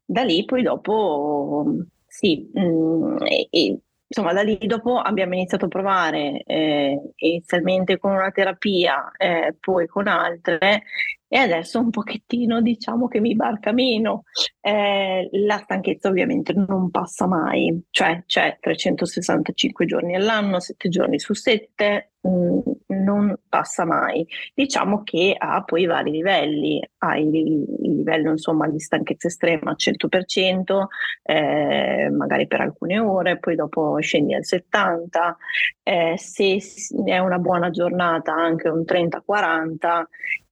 Da 0.04 0.22
lì 0.24 0.44
poi 0.44 0.60
dopo, 0.60 1.64
sì, 2.06 2.50
mh, 2.52 2.60
mm, 2.60 3.16
e, 3.24 3.48
e, 3.50 3.78
insomma 4.06 4.34
da 4.34 4.42
lì 4.42 4.58
dopo 4.66 4.98
abbiamo 4.98 5.34
iniziato 5.34 5.64
a 5.64 5.68
provare 5.68 6.42
eh, 6.44 7.00
inizialmente 7.16 7.98
con 7.98 8.12
una 8.12 8.30
terapia, 8.30 9.10
eh, 9.16 9.56
poi 9.58 9.86
con 9.86 10.06
altre 10.06 10.82
e 11.28 11.36
adesso 11.36 11.78
un 11.78 11.90
pochettino 11.90 12.60
diciamo 12.62 13.06
che 13.06 13.20
mi 13.20 13.34
barca 13.34 13.72
meno. 13.72 14.24
Eh, 14.60 15.28
la 15.30 15.58
stanchezza 15.58 16.08
ovviamente 16.08 16.52
non 16.54 16.90
passa 16.90 17.26
mai, 17.26 17.82
cioè 17.90 18.22
c'è 18.26 18.56
365 18.60 19.84
giorni 19.86 20.14
all'anno, 20.14 20.58
7 20.58 20.88
giorni 20.88 21.18
su 21.18 21.34
7, 21.34 22.12
mh, 22.20 22.28
mm, 22.28 22.60
non 23.04 23.36
passa 23.48 23.84
mai. 23.84 24.26
Diciamo 24.54 25.02
che 25.02 25.34
ha 25.38 25.62
poi 25.64 25.84
vari 25.86 26.10
livelli, 26.10 26.82
ha 26.98 27.16
il, 27.18 27.34
il 27.34 27.96
livello 27.96 28.30
insomma 28.30 28.66
di 28.68 28.80
stanchezza 28.80 29.28
estrema 29.28 29.70
al 29.70 29.76
100%, 29.78 30.86
eh, 31.22 32.08
magari 32.10 32.46
per 32.46 32.62
alcune 32.62 32.98
ore, 32.98 33.38
poi 33.38 33.54
dopo 33.54 33.98
scendi 34.00 34.34
al 34.34 34.44
70%, 34.44 35.36
eh, 35.82 36.14
se 36.16 36.58
è 37.04 37.18
una 37.18 37.38
buona 37.38 37.70
giornata 37.70 38.32
anche 38.32 38.68
un 38.68 38.82
30-40%, 38.84 40.06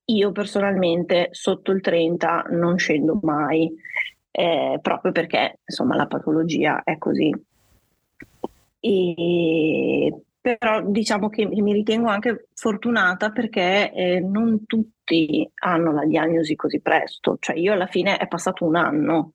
io 0.06 0.32
personalmente 0.32 1.28
sotto 1.32 1.72
il 1.72 1.80
30 1.80 2.46
non 2.50 2.78
scendo 2.78 3.18
mai, 3.22 3.72
eh, 4.30 4.78
proprio 4.82 5.12
perché 5.12 5.60
insomma 5.64 5.96
la 5.96 6.06
patologia 6.06 6.82
è 6.84 6.98
così. 6.98 7.32
E, 8.80 10.20
però 10.40 10.80
diciamo 10.82 11.28
che 11.28 11.44
mi 11.46 11.72
ritengo 11.72 12.08
anche 12.08 12.48
fortunata 12.54 13.30
perché 13.30 13.90
eh, 13.92 14.20
non 14.20 14.64
tutti 14.64 15.48
hanno 15.60 15.92
la 15.92 16.04
diagnosi 16.04 16.54
così 16.54 16.80
presto, 16.80 17.36
cioè 17.40 17.56
io 17.56 17.72
alla 17.72 17.86
fine 17.86 18.16
è 18.16 18.28
passato 18.28 18.64
un 18.64 18.76
anno. 18.76 19.32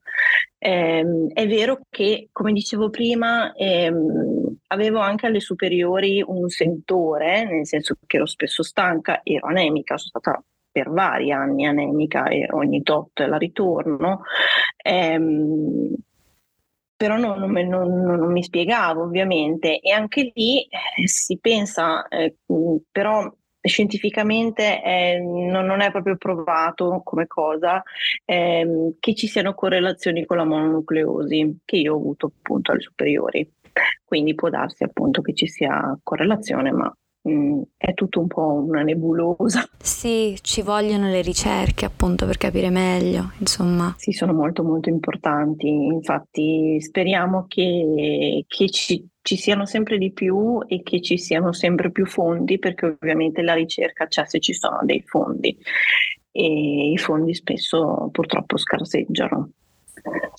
Eh, 0.56 1.04
è 1.34 1.46
vero 1.46 1.80
che, 1.90 2.28
come 2.32 2.52
dicevo 2.52 2.88
prima, 2.88 3.52
ehm, 3.52 4.56
avevo 4.68 5.00
anche 5.00 5.26
alle 5.26 5.40
superiori 5.40 6.22
un 6.26 6.48
sentore, 6.48 7.44
nel 7.44 7.66
senso 7.66 7.96
che 8.06 8.16
ero 8.16 8.26
spesso 8.26 8.62
stanca, 8.62 9.20
ero 9.22 9.48
anemica, 9.48 9.98
sono 9.98 10.20
stata 10.20 10.44
per 10.72 10.90
vari 10.90 11.30
anni 11.30 11.66
anemica 11.66 12.24
e 12.24 12.48
ogni 12.50 12.82
tot 12.82 13.20
la 13.20 13.36
ritorno. 13.36 14.22
Ehm, 14.82 15.94
però 16.96 17.16
non, 17.16 17.50
non, 17.50 17.68
non, 17.68 18.02
non, 18.04 18.32
mi 18.32 18.42
spiegavo 18.42 19.02
ovviamente 19.02 19.80
e 19.80 19.90
anche 19.90 20.30
lì 20.34 20.62
eh, 20.62 21.08
si 21.08 21.38
pensa, 21.40 22.06
eh, 22.08 22.36
però 22.90 23.28
scientificamente 23.60 24.82
eh, 24.82 25.18
non, 25.18 25.80
è 25.80 25.90
proprio 25.90 26.16
provato 26.16 27.00
come 27.04 27.26
cosa 27.26 27.82
ehm, 28.24 28.96
che 28.98 29.14
ci 29.14 29.26
siano 29.26 29.54
correlazioni 29.54 30.24
con 30.26 30.36
la 30.36 30.44
mononucleosi 30.44 31.58
che 31.64 31.76
io 31.76 31.94
ho 31.94 31.98
avuto 31.98 32.26
appunto 32.26 32.72
alle 32.72 32.80
superiori. 32.80 33.50
Quindi 34.04 34.34
può 34.34 34.48
darsi 34.50 34.84
appunto 34.84 35.22
che 35.22 35.34
ci 35.34 35.46
sia 35.46 35.98
correlazione, 36.02 36.70
ma 36.72 36.94
Mm, 37.28 37.62
è 37.76 37.94
tutto 37.94 38.18
un 38.18 38.26
po' 38.26 38.64
una 38.66 38.82
nebulosa. 38.82 39.64
Sì, 39.80 40.36
ci 40.42 40.60
vogliono 40.62 41.08
le 41.08 41.22
ricerche 41.22 41.84
appunto 41.84 42.26
per 42.26 42.36
capire 42.36 42.68
meglio, 42.68 43.30
insomma. 43.38 43.94
Sì, 43.96 44.10
sono 44.10 44.32
molto 44.32 44.64
molto 44.64 44.88
importanti, 44.88 45.68
infatti 45.68 46.80
speriamo 46.80 47.46
che, 47.46 48.44
che 48.48 48.70
ci, 48.70 49.06
ci 49.20 49.36
siano 49.36 49.66
sempre 49.66 49.98
di 49.98 50.10
più 50.10 50.58
e 50.66 50.82
che 50.82 51.00
ci 51.00 51.16
siano 51.16 51.52
sempre 51.52 51.92
più 51.92 52.06
fondi 52.06 52.58
perché 52.58 52.86
ovviamente 52.86 53.42
la 53.42 53.54
ricerca 53.54 54.08
c'è 54.08 54.24
se 54.26 54.40
ci 54.40 54.52
sono 54.52 54.80
dei 54.82 55.02
fondi 55.02 55.56
e 56.32 56.90
i 56.90 56.98
fondi 56.98 57.34
spesso 57.34 58.08
purtroppo 58.10 58.56
scarseggiano. 58.56 59.50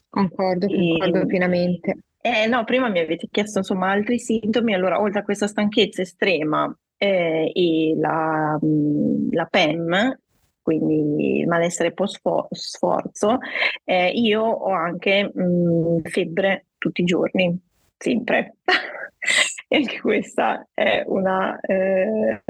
Concordo, 0.09 0.67
concordo 0.67 1.21
e, 1.21 1.25
pienamente. 1.27 1.97
Eh, 2.25 2.47
no, 2.47 2.63
prima 2.63 2.87
mi 2.87 2.99
avete 2.99 3.27
chiesto 3.29 3.57
insomma 3.57 3.91
altri 3.91 4.17
sintomi, 4.17 4.73
allora 4.73 4.97
oltre 5.01 5.19
a 5.19 5.23
questa 5.23 5.45
stanchezza 5.45 6.03
estrema 6.03 6.73
eh, 6.95 7.51
e 7.53 7.95
la, 7.97 8.57
mm, 8.63 9.31
la, 9.31 9.45
PEM, 9.45 10.19
quindi 10.61 11.39
il 11.39 11.47
malessere 11.47 11.91
post 11.91 12.21
sforzo, 12.51 13.39
eh, 13.83 14.09
io 14.11 14.41
ho 14.41 14.71
anche 14.71 15.29
mh, 15.33 15.41
mm, 15.43 15.97
febbre 16.03 16.67
tutti 16.77 17.01
i 17.01 17.03
giorni, 17.03 17.59
sempre. 17.97 18.55
e 19.67 19.75
anche 19.75 19.99
questa 19.99 20.65
è 20.73 21.03
una 21.05 21.59
eh, 21.59 22.41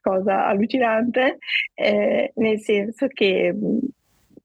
cosa 0.00 0.46
allucinante, 0.46 1.38
eh, 1.74 2.30
nel 2.36 2.60
senso 2.60 3.08
che 3.08 3.52
mm, 3.52 3.78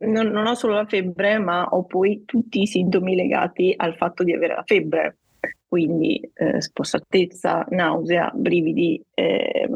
non, 0.01 0.27
non, 0.27 0.47
ho 0.47 0.55
solo 0.55 0.73
la 0.73 0.85
febbre, 0.85 1.37
ma 1.39 1.65
ho 1.65 1.85
poi 1.85 2.23
tutti 2.25 2.61
i 2.61 2.67
sintomi 2.67 3.15
legati 3.15 3.73
al 3.75 3.95
fatto 3.95 4.23
di 4.23 4.33
avere 4.33 4.55
la 4.55 4.63
febbre, 4.65 5.17
quindi 5.67 6.19
eh, 6.33 6.61
spossatezza, 6.61 7.65
nausea, 7.69 8.31
brividi, 8.33 9.01
eh, 9.13 9.69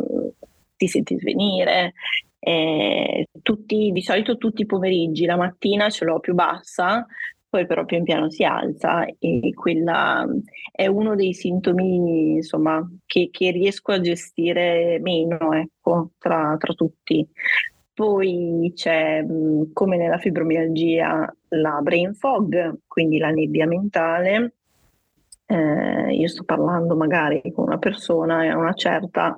ti 0.75 0.87
senti 0.87 1.17
svenire. 1.17 1.93
Eh, 2.39 3.27
tutti, 3.41 3.91
di 3.91 4.01
solito 4.01 4.37
tutti 4.37 4.61
i 4.61 4.67
pomeriggi, 4.67 5.25
la 5.25 5.35
mattina 5.35 5.89
ce 5.89 6.05
l'ho 6.05 6.19
più 6.19 6.33
bassa, 6.35 7.05
poi 7.55 7.65
però 7.65 7.85
pian 7.85 8.03
piano 8.03 8.29
si 8.29 8.43
alza 8.43 9.05
e 9.17 9.51
quella 9.53 10.27
è 10.71 10.87
uno 10.87 11.15
dei 11.15 11.33
sintomi 11.33 12.35
insomma, 12.35 12.85
che, 13.05 13.29
che 13.31 13.51
riesco 13.51 13.93
a 13.93 14.01
gestire 14.01 14.99
meno 14.99 15.53
ecco, 15.53 16.11
tra, 16.17 16.55
tra 16.59 16.73
tutti. 16.73 17.25
Poi 17.95 18.73
c'è, 18.75 19.25
come 19.71 19.97
nella 19.97 20.17
fibromialgia, 20.17 21.33
la 21.47 21.79
brain 21.81 22.13
fog, 22.13 22.79
quindi 22.87 23.17
la 23.17 23.29
nebbia 23.29 23.65
mentale. 23.65 24.53
Eh, 25.45 26.13
io 26.13 26.27
sto 26.27 26.43
parlando 26.43 26.95
magari 26.95 27.41
con 27.53 27.65
una 27.65 27.77
persona 27.77 28.43
e 28.43 28.49
a 28.49 28.57
una 28.57 28.73
certa 28.73 29.35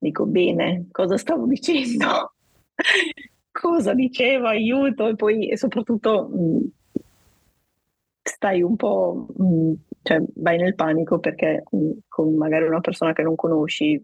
dico 0.00 0.24
bene, 0.26 0.88
cosa 0.90 1.16
stavo 1.16 1.46
dicendo? 1.46 2.32
cosa 3.52 3.92
dicevo, 3.94 4.46
aiuto, 4.46 5.06
e 5.06 5.14
poi 5.14 5.48
e 5.48 5.56
soprattutto 5.56 6.28
mh, 6.28 6.58
stai 8.22 8.62
un 8.62 8.76
po', 8.76 9.26
mh, 9.36 9.72
cioè 10.02 10.22
vai 10.36 10.56
nel 10.56 10.74
panico 10.74 11.18
perché 11.18 11.64
mh, 11.70 11.90
con 12.08 12.34
magari 12.34 12.66
una 12.66 12.80
persona 12.80 13.12
che 13.12 13.22
non 13.22 13.34
conosci 13.34 14.02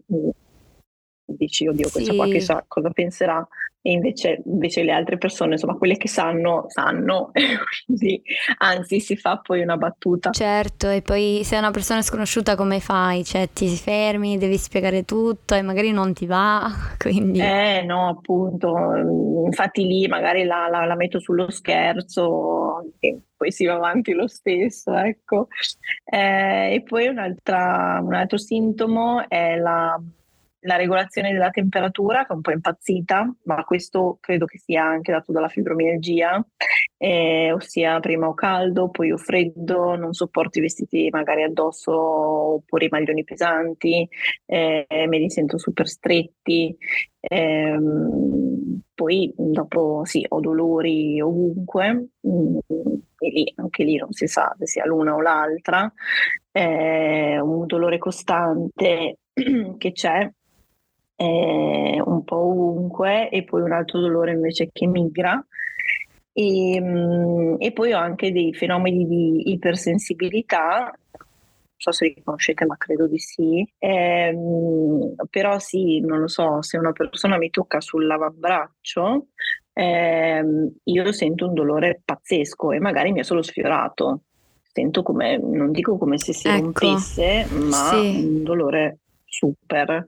dici 1.35 1.67
oddio 1.67 1.89
questa 1.89 2.11
sì. 2.11 2.17
qua 2.17 2.25
chissà 2.25 2.63
cosa 2.67 2.89
penserà 2.89 3.47
e 3.87 3.91
invece, 3.91 4.41
invece, 4.43 4.83
le 4.83 4.91
altre 4.91 5.17
persone, 5.17 5.53
insomma 5.53 5.77
quelle 5.77 5.95
che 5.95 6.09
sanno, 6.09 6.65
sanno, 6.67 7.31
quindi 7.85 8.21
anzi 8.57 8.99
si 8.99 9.15
fa 9.15 9.37
poi 9.37 9.61
una 9.61 9.77
battuta. 9.77 10.31
Certo, 10.31 10.89
e 10.89 11.01
poi 11.01 11.39
se 11.45 11.55
è 11.55 11.59
una 11.59 11.71
persona 11.71 12.01
sconosciuta 12.01 12.57
come 12.57 12.81
fai? 12.81 13.23
Cioè 13.23 13.47
ti 13.53 13.69
fermi, 13.69 14.37
devi 14.37 14.57
spiegare 14.57 15.05
tutto 15.05 15.55
e 15.55 15.61
magari 15.61 15.91
non 15.91 16.11
ti 16.11 16.25
va, 16.25 16.69
quindi... 16.99 17.39
Eh 17.39 17.83
no, 17.85 18.09
appunto, 18.09 18.75
infatti 19.45 19.85
lì 19.85 20.05
magari 20.07 20.43
la, 20.43 20.67
la, 20.67 20.83
la 20.83 20.95
metto 20.95 21.21
sullo 21.21 21.49
scherzo 21.49 22.91
e 22.99 23.19
poi 23.37 23.53
si 23.53 23.65
va 23.65 23.75
avanti 23.75 24.11
lo 24.11 24.27
stesso, 24.27 24.93
ecco. 24.97 25.47
Eh, 26.03 26.73
e 26.73 26.83
poi 26.83 27.07
un 27.07 27.19
altro 27.19 28.37
sintomo 28.37 29.29
è 29.29 29.55
la 29.55 29.97
la 30.61 30.75
regolazione 30.75 31.31
della 31.31 31.49
temperatura 31.49 32.25
che 32.25 32.33
è 32.33 32.35
un 32.35 32.41
po' 32.41 32.51
impazzita, 32.51 33.35
ma 33.43 33.63
questo 33.63 34.17
credo 34.19 34.45
che 34.45 34.57
sia 34.57 34.83
anche 34.83 35.11
dato 35.11 35.31
dalla 35.31 35.47
fibromialgia, 35.47 36.45
eh, 36.97 37.51
ossia 37.53 37.99
prima 37.99 38.27
ho 38.27 38.33
caldo, 38.33 38.89
poi 38.89 39.11
ho 39.11 39.17
freddo, 39.17 39.95
non 39.95 40.13
sopporto 40.13 40.57
i 40.57 40.61
vestiti 40.61 41.09
magari 41.11 41.43
addosso 41.43 41.93
oppure 41.93 42.85
i 42.85 42.89
maglioni 42.89 43.23
pesanti, 43.23 44.07
eh, 44.45 44.85
me 45.07 45.17
li 45.17 45.29
sento 45.29 45.57
super 45.57 45.87
stretti, 45.87 46.75
eh, 47.19 47.77
poi 48.93 49.33
dopo 49.35 50.01
sì, 50.05 50.25
ho 50.27 50.39
dolori 50.39 51.21
ovunque, 51.21 52.09
mm, 52.27 52.57
e 53.19 53.29
lì, 53.29 53.53
anche 53.57 53.83
lì 53.83 53.95
non 53.97 54.11
si 54.11 54.27
sa 54.27 54.55
se 54.57 54.65
sia 54.67 54.85
l'una 54.85 55.13
o 55.15 55.21
l'altra, 55.21 55.91
eh, 56.51 57.39
un 57.39 57.65
dolore 57.65 57.97
costante 57.97 59.19
che 59.77 59.91
c'è 59.91 60.29
eh, 61.17 62.01
un 62.03 62.23
po' 62.23 62.37
ovunque 62.37 63.29
e 63.29 63.43
poi 63.43 63.61
un 63.61 63.73
altro 63.73 63.99
dolore 63.99 64.31
invece 64.31 64.69
che 64.71 64.87
migra. 64.87 65.45
E, 66.31 66.79
mm, 66.79 67.55
e 67.57 67.71
poi 67.73 67.93
ho 67.93 67.97
anche 67.97 68.31
dei 68.31 68.53
fenomeni 68.53 69.05
di 69.07 69.51
ipersensibilità 69.51 70.93
non 71.77 71.77
so 71.77 71.91
se 71.91 72.05
li 72.05 72.23
conoscete, 72.23 72.65
ma 72.65 72.75
credo 72.75 73.07
di 73.07 73.19
sì. 73.19 73.67
Eh, 73.77 74.35
però 75.29 75.59
sì, 75.59 75.99
non 75.99 76.19
lo 76.21 76.27
so, 76.27 76.61
se 76.63 76.77
una 76.77 76.91
persona 76.91 77.37
mi 77.37 77.51
tocca 77.51 77.79
sull'avambraccio, 77.79 79.27
eh, 79.73 80.43
io 80.83 81.11
sento 81.11 81.47
un 81.47 81.53
dolore 81.53 82.01
pazzesco 82.03 82.71
e 82.71 82.79
magari 82.79 83.11
mi 83.11 83.19
è 83.19 83.23
solo 83.23 83.43
sfiorato. 83.43 84.21
Sento 84.63 85.03
come, 85.03 85.37
non 85.37 85.71
dico 85.71 85.97
come 85.97 86.17
se 86.17 86.33
si 86.33 86.47
ecco, 86.47 86.61
rompesse, 86.61 87.47
ma 87.51 87.89
sì. 87.89 88.25
un 88.25 88.43
dolore 88.43 88.97
super. 89.23 90.03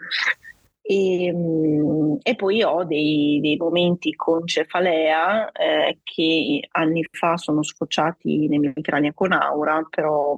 E, 0.92 1.26
ehm, 1.26 2.18
e, 2.24 2.36
poi 2.36 2.64
ho 2.64 2.84
dei, 2.84 3.40
dei, 3.42 3.58
momenti 3.58 4.16
con 4.16 4.48
cefalea 4.48 5.52
eh, 5.52 6.00
che 6.02 6.68
anni 6.72 7.06
fa 7.12 7.38
sono 7.38 7.62
sfociati 7.62 8.48
nell'emicrania 8.48 9.14
con 9.14 9.32
aura, 9.32 9.86
però 9.88 10.36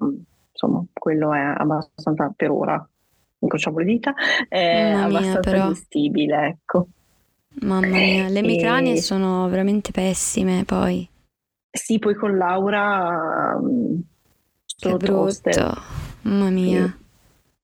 insomma 0.52 0.84
quello 0.92 1.34
è 1.34 1.40
abbastanza 1.40 2.34
per 2.36 2.52
ora, 2.52 2.86
incrociamo 3.40 3.78
le 3.78 3.86
dita, 3.86 4.14
è 4.50 4.92
Mamma 4.92 5.06
abbastanza 5.06 5.52
mia, 5.52 5.68
gestibile, 5.70 6.48
ecco. 6.48 6.88
Mamma 7.62 7.88
mia, 7.88 8.28
le 8.28 8.40
emicranie 8.40 8.96
e... 8.96 9.02
sono 9.02 9.48
veramente 9.48 9.92
pessime 9.92 10.66
poi. 10.66 11.08
Sì, 11.72 11.98
poi 11.98 12.14
con 12.16 12.36
Laura 12.36 13.58
mm, 13.58 14.00
che 14.66 14.98
brutto. 14.98 15.14
Toste. 15.14 15.64
Mamma 16.24 16.50
mia. 16.50 16.88
Sì. 16.88 17.01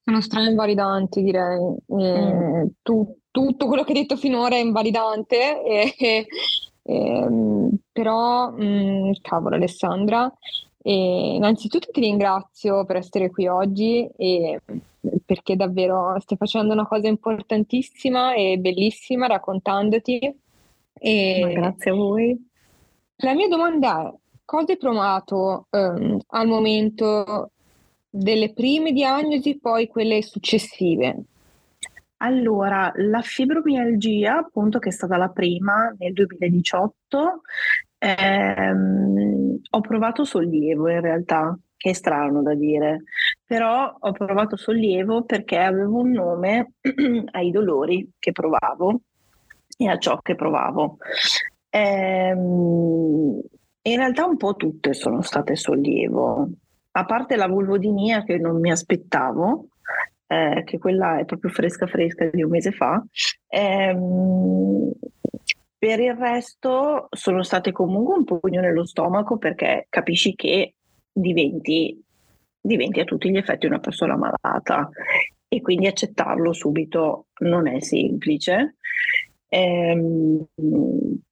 Sono 0.08 0.22
stra-invalidanti, 0.22 1.22
direi. 1.22 1.76
Mm. 1.94 2.66
Tu, 2.82 3.18
tutto 3.30 3.68
quello 3.68 3.84
che 3.84 3.92
hai 3.92 4.00
detto 4.00 4.16
finora 4.16 4.56
è 4.56 4.60
invalidante, 4.60 5.62
e, 5.66 5.94
e, 5.98 6.28
ehm, 6.84 7.72
però, 7.92 8.52
mh, 8.52 8.64
mm, 8.64 9.12
cavolo 9.22 9.56
Alessandra, 9.56 10.34
e 10.82 11.36
innanzitutto 11.36 11.90
ti 11.92 12.00
ringrazio 12.00 12.86
per 12.86 12.96
essere 12.96 13.30
qui 13.30 13.48
oggi 13.48 14.10
e 14.16 14.62
perché 15.26 15.58
davvero 15.58 16.18
stai 16.22 16.38
facendo 16.38 16.72
una 16.72 16.88
cosa 16.88 17.10
importantissima 17.10 18.34
e 18.34 18.58
bellissima 18.60 19.28
raccontandoti. 19.28 20.40
E 20.94 21.52
grazie 21.54 21.92
a 21.92 21.96
voi. 21.96 22.50
La 23.18 23.34
mia 23.34 23.50
domanda 23.50 24.08
è, 24.08 24.14
cosa 24.46 24.72
hai 24.72 24.78
provato 24.78 25.68
um, 25.72 26.18
al 26.28 26.48
momento 26.48 27.52
delle 28.18 28.54
prime 28.54 28.92
diagnosi, 28.92 29.60
poi 29.60 29.88
quelle 29.88 30.22
successive? 30.24 31.24
Allora, 32.18 32.92
la 32.96 33.22
fibromialgia, 33.22 34.38
appunto, 34.38 34.80
che 34.80 34.90
è 34.90 34.92
stata 34.92 35.18
la 35.18 35.30
prima 35.30 35.94
nel 36.00 36.14
2018, 36.14 37.42
ehm, 38.00 39.60
ho 39.70 39.82
provato 39.82 40.24
sollievo 40.24 40.90
in 40.90 41.02
realtà, 41.02 41.58
che 41.76 41.92
è 41.92 41.94
strano 41.94 42.42
da 42.42 42.56
dire, 42.56 43.04
però 43.46 43.96
ho 44.00 44.12
provato 44.14 44.56
sollievo 44.58 45.24
perché 45.26 45.58
avevo 45.58 46.00
un 46.00 46.12
nome 46.12 46.74
ai 47.32 47.52
dolori 47.52 48.10
che 48.18 48.32
provavo 48.32 49.02
e 49.78 49.88
a 49.88 49.98
ciò 50.00 50.18
che 50.24 50.34
provavo. 50.34 50.98
Ehm, 51.70 53.42
in 53.84 53.96
realtà 53.96 54.26
un 54.26 54.38
po' 54.38 54.56
tutte 54.56 54.94
sono 54.96 55.22
state 55.22 55.56
sollievo, 55.56 56.50
a 56.98 57.06
parte 57.06 57.36
la 57.36 57.48
vulvodinia 57.48 58.24
che 58.24 58.38
non 58.38 58.60
mi 58.60 58.72
aspettavo, 58.72 59.68
eh, 60.26 60.64
che 60.66 60.80
quella 60.80 61.20
è 61.20 61.26
proprio 61.26 61.52
fresca 61.52 61.86
fresca 61.86 62.26
di 62.26 62.42
un 62.42 62.50
mese 62.50 62.72
fa, 62.72 63.04
ehm, 63.48 64.92
per 65.78 66.00
il 66.00 66.16
resto 66.16 67.08
sono 67.12 67.44
state 67.44 67.72
comunque 67.72 68.16
un 68.16 68.24
pugno 68.24 68.62
nello 68.62 68.84
stomaco 68.84 69.38
perché 69.38 69.86
capisci 69.90 70.34
che 70.34 70.74
diventi, 71.12 72.04
diventi 72.60 73.00
a 73.00 73.04
tutti 73.04 73.30
gli 73.30 73.38
effetti 73.38 73.68
una 73.68 73.80
persona 73.80 74.18
malata 74.18 74.90
e 75.48 75.62
quindi 75.62 75.86
accettarlo 75.86 76.52
subito 76.52 77.28
non 77.42 77.68
è 77.68 77.80
semplice. 77.80 78.78
Ehm, 79.50 80.46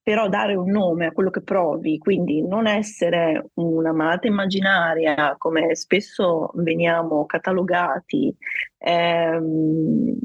però 0.02 0.30
dare 0.30 0.56
un 0.56 0.70
nome 0.70 1.08
a 1.08 1.12
quello 1.12 1.30
che 1.30 1.42
provi, 1.42 1.98
quindi 1.98 2.42
non 2.42 2.68
essere 2.68 3.50
una 3.56 3.92
malata 3.92 4.28
immaginaria 4.28 5.36
come 5.38 5.76
spesso 5.76 6.52
veniamo 6.56 7.26
catalogati, 7.26 8.34
ehm, 8.78 10.18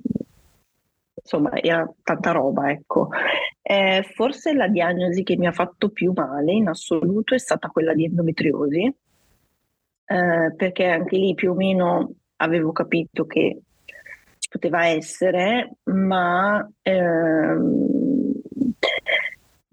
insomma 1.23 1.51
era 1.61 1.91
tanta 2.03 2.31
roba, 2.33 2.71
ecco. 2.71 3.09
Eh, 3.63 4.03
forse 4.15 4.53
la 4.55 4.69
diagnosi 4.69 5.23
che 5.23 5.37
mi 5.37 5.47
ha 5.47 5.53
fatto 5.53 5.91
più 5.91 6.13
male 6.15 6.53
in 6.53 6.69
assoluto 6.69 7.35
è 7.35 7.39
stata 7.39 7.69
quella 7.69 7.95
di 7.95 8.05
endometriosi, 8.05 8.95
eh, 10.07 10.55
perché 10.57 10.87
anche 10.87 11.17
lì 11.17 11.35
più 11.35 11.53
o 11.53 11.55
meno 11.55 12.15
avevo 12.37 12.73
capito 12.73 13.27
che 13.27 13.61
poteva 14.51 14.87
essere, 14.87 15.77
ma 15.85 16.69
ehm, 16.83 18.33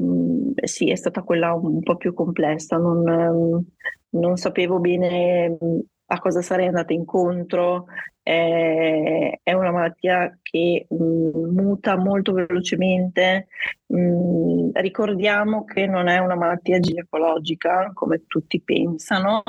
mm, 0.01 0.51
sì, 0.63 0.91
è 0.91 0.95
stata 0.95 1.23
quella 1.23 1.53
un 1.53 1.81
po' 1.81 1.97
più 1.97 2.13
complessa, 2.13 2.77
non, 2.77 3.65
non 4.09 4.37
sapevo 4.37 4.79
bene 4.79 5.49
mm, 5.49 5.79
a 6.09 6.19
cosa 6.19 6.41
sarei 6.41 6.67
andata 6.67 6.93
incontro. 6.93 7.85
È 8.21 9.53
una 9.53 9.71
malattia 9.71 10.37
che 10.41 10.85
mh, 10.89 10.95
mm, 10.95 11.55
muta 11.55 11.97
molto 11.97 12.33
velocemente. 12.33 13.47
Mh, 13.87 14.71
ricordiamo 14.73 15.63
che 15.63 15.87
non 15.87 16.07
è 16.07 16.19
una 16.19 16.35
malattia 16.35 16.79
ginecologica 16.79 17.91
come 17.93 18.25
tutti 18.27 18.61
pensano, 18.61 19.41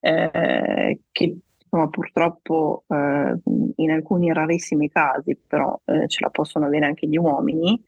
eh, 0.00 1.00
che 1.10 1.38
insomma, 1.70 1.88
purtroppo 1.88 2.84
eh, 2.88 3.38
in 3.76 3.90
alcuni 3.90 4.32
rarissimi 4.32 4.88
casi, 4.88 5.38
però 5.46 5.80
eh, 5.84 6.08
ce 6.08 6.18
la 6.24 6.30
possono 6.30 6.66
avere 6.66 6.86
anche 6.86 7.06
gli 7.06 7.16
uomini, 7.16 7.80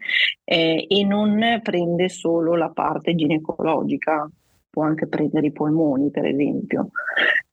eh, 0.44 0.86
e 0.88 1.04
non 1.04 1.60
prende 1.62 2.08
solo 2.08 2.54
la 2.54 2.70
parte 2.70 3.14
ginecologica, 3.14 4.30
può 4.70 4.84
anche 4.84 5.08
prendere 5.08 5.48
i 5.48 5.52
polmoni, 5.52 6.10
per 6.10 6.26
esempio. 6.26 6.90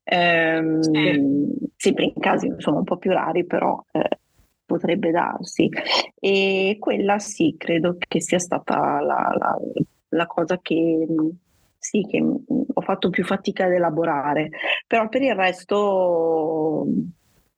Ehm. 0.03 0.81
Sempre 1.75 2.05
in 2.05 2.13
casi 2.19 2.47
insomma, 2.47 2.79
un 2.79 2.83
po' 2.83 2.97
più 2.97 3.11
rari, 3.11 3.45
però 3.45 3.83
eh, 3.91 4.19
potrebbe 4.65 5.11
darsi. 5.11 5.69
E 6.19 6.77
quella 6.79 7.19
sì, 7.19 7.55
credo 7.57 7.97
che 7.97 8.21
sia 8.21 8.39
stata 8.39 9.01
la, 9.01 9.33
la, 9.37 9.57
la 10.09 10.27
cosa 10.27 10.59
che 10.61 11.05
sì, 11.79 12.05
che 12.07 12.21
ho 12.21 12.81
fatto 12.81 13.09
più 13.09 13.23
fatica 13.23 13.65
ad 13.65 13.71
elaborare, 13.71 14.49
però 14.85 15.07
per 15.07 15.21
il 15.21 15.33
resto 15.33 16.85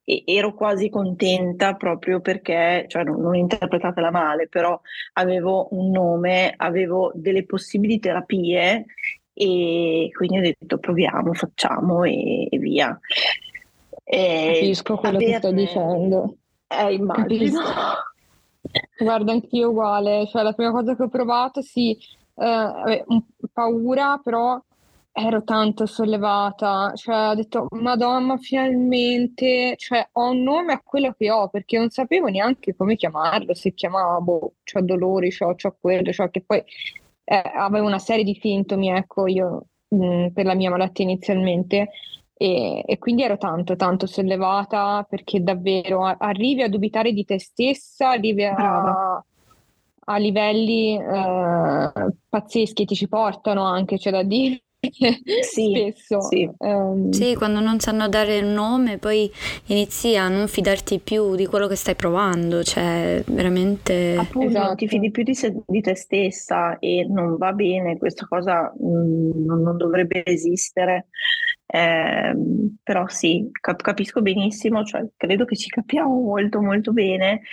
ero 0.04 0.54
quasi 0.54 0.90
contenta 0.90 1.76
proprio 1.76 2.22
perché, 2.22 2.86
cioè 2.88 3.04
non, 3.04 3.20
non 3.20 3.36
interpretatela 3.36 4.12
male, 4.12 4.48
però 4.48 4.80
avevo 5.14 5.68
un 5.72 5.90
nome, 5.90 6.54
avevo 6.56 7.12
delle 7.16 7.46
possibili 7.46 8.00
terapie 8.00 8.86
e 9.34 10.10
quindi 10.14 10.38
ho 10.38 10.42
detto 10.42 10.78
proviamo, 10.78 11.34
facciamo 11.34 12.04
e, 12.04 12.48
e 12.50 12.58
via. 12.58 12.98
E 14.04 14.52
Capisco 14.54 14.98
quello 14.98 15.18
averne... 15.18 15.34
che 15.34 15.40
stai 15.40 15.54
dicendo. 15.54 16.38
Eh, 16.68 16.94
immagino. 16.94 17.62
Guarda, 18.98 19.32
anch'io 19.32 19.70
uguale, 19.70 20.28
cioè 20.28 20.44
la 20.44 20.54
prima 20.54 20.72
cosa 20.72 20.96
che 20.96 21.04
ho 21.04 21.10
provato, 21.10 21.62
sì, 21.62 21.98
eh, 22.42 23.06
paura, 23.54 24.20
però 24.24 24.62
ero 25.14 25.44
tanto 25.44 25.86
sollevata, 25.86 26.94
cioè 26.96 27.30
ho 27.30 27.36
detto, 27.36 27.68
Madonna, 27.72 28.38
finalmente, 28.38 29.76
cioè 29.78 30.08
ho 30.14 30.30
un 30.30 30.42
nome 30.42 30.74
a 30.74 30.82
quello 30.84 31.14
che 31.18 31.30
ho, 31.30 31.50
perché 31.50 31.78
non 31.78 31.90
sapevo 31.90 32.28
neanche 32.28 32.76
come 32.76 32.96
chiamarlo, 32.96 33.54
se 33.54 33.74
chiamavo, 33.74 34.54
c'ho 34.64 34.82
dolori, 34.82 35.30
c'ho, 35.30 35.54
c'ho 35.56 35.76
quello, 35.80 36.12
c'ho 36.12 36.30
che 36.30 36.42
poi 36.42 36.64
eh, 37.24 37.42
avevo 37.56 37.88
una 37.88 38.00
serie 38.00 38.24
di 38.24 38.38
sintomi, 38.42 38.90
ecco, 38.90 39.28
io 39.28 39.66
mh, 39.90 40.06
mm, 40.06 40.28
per 40.30 40.46
la 40.46 40.56
mia 40.56 40.70
malattia 40.70 41.04
inizialmente, 41.04 41.90
e, 42.34 42.84
e, 42.88 42.98
quindi 42.98 43.24
ero 43.24 43.38
tanto, 43.38 43.76
tanto 43.76 44.08
sollevata 44.08 45.06
perché 45.08 45.44
davvero 45.44 46.04
arrivi 46.06 46.64
a 46.64 46.70
dubitare 46.70 47.12
di 47.12 47.24
te 47.24 47.40
stessa, 47.40 48.10
arrivi 48.10 48.46
a, 48.46 49.11
a 50.06 50.18
livelli 50.18 50.98
eh, 50.98 51.92
pazzeschi, 52.30 52.86
ti 52.86 52.96
ci 52.96 53.08
portano 53.08 53.64
anche, 53.64 53.98
c'è 53.98 54.12
da 54.12 54.24
dire. 54.24 54.64
Sì, 55.42 55.92
spesso. 55.94 56.22
Sì. 56.22 56.50
Um, 56.58 57.12
sì, 57.12 57.36
quando 57.36 57.60
non 57.60 57.80
sanno 57.80 58.10
dare 58.10 58.40
un 58.40 58.54
nome, 58.54 58.98
poi 58.98 59.32
inizi 59.68 60.16
a 60.16 60.28
non 60.28 60.48
fidarti 60.48 61.00
più 61.00 61.36
di 61.36 61.46
quello 61.46 61.68
che 61.68 61.76
stai 61.76 61.96
provando, 61.96 62.64
cioè 62.64 63.24
veramente... 63.28 64.16
Appunto, 64.18 64.50
esatto. 64.50 64.76
ti 64.76 64.88
fidi 64.88 65.12
più 65.12 65.24
di, 65.24 65.36
se, 65.36 65.56
di, 65.68 65.82
te 65.82 65.96
stessa 65.96 66.80
e 66.80 67.06
non 67.08 67.38
va 67.38 67.54
bene, 67.54 67.98
questa 67.98 68.26
cosa 68.28 68.74
mh, 68.76 68.88
mm, 68.88 69.46
non, 69.46 69.62
non, 69.62 69.78
dovrebbe 69.78 70.26
esistere. 70.26 71.08
Eh, 71.74 72.34
però 72.84 73.08
sì, 73.08 73.50
cap- 73.62 73.82
capisco 73.82 74.22
benissimo, 74.22 74.84
cioè, 74.84 75.06
credo 75.16 75.46
che 75.46 75.56
ci 75.56 75.70
capiamo 75.70 76.20
molto 76.20 76.60
molto 76.62 76.92
bene, 76.92 77.44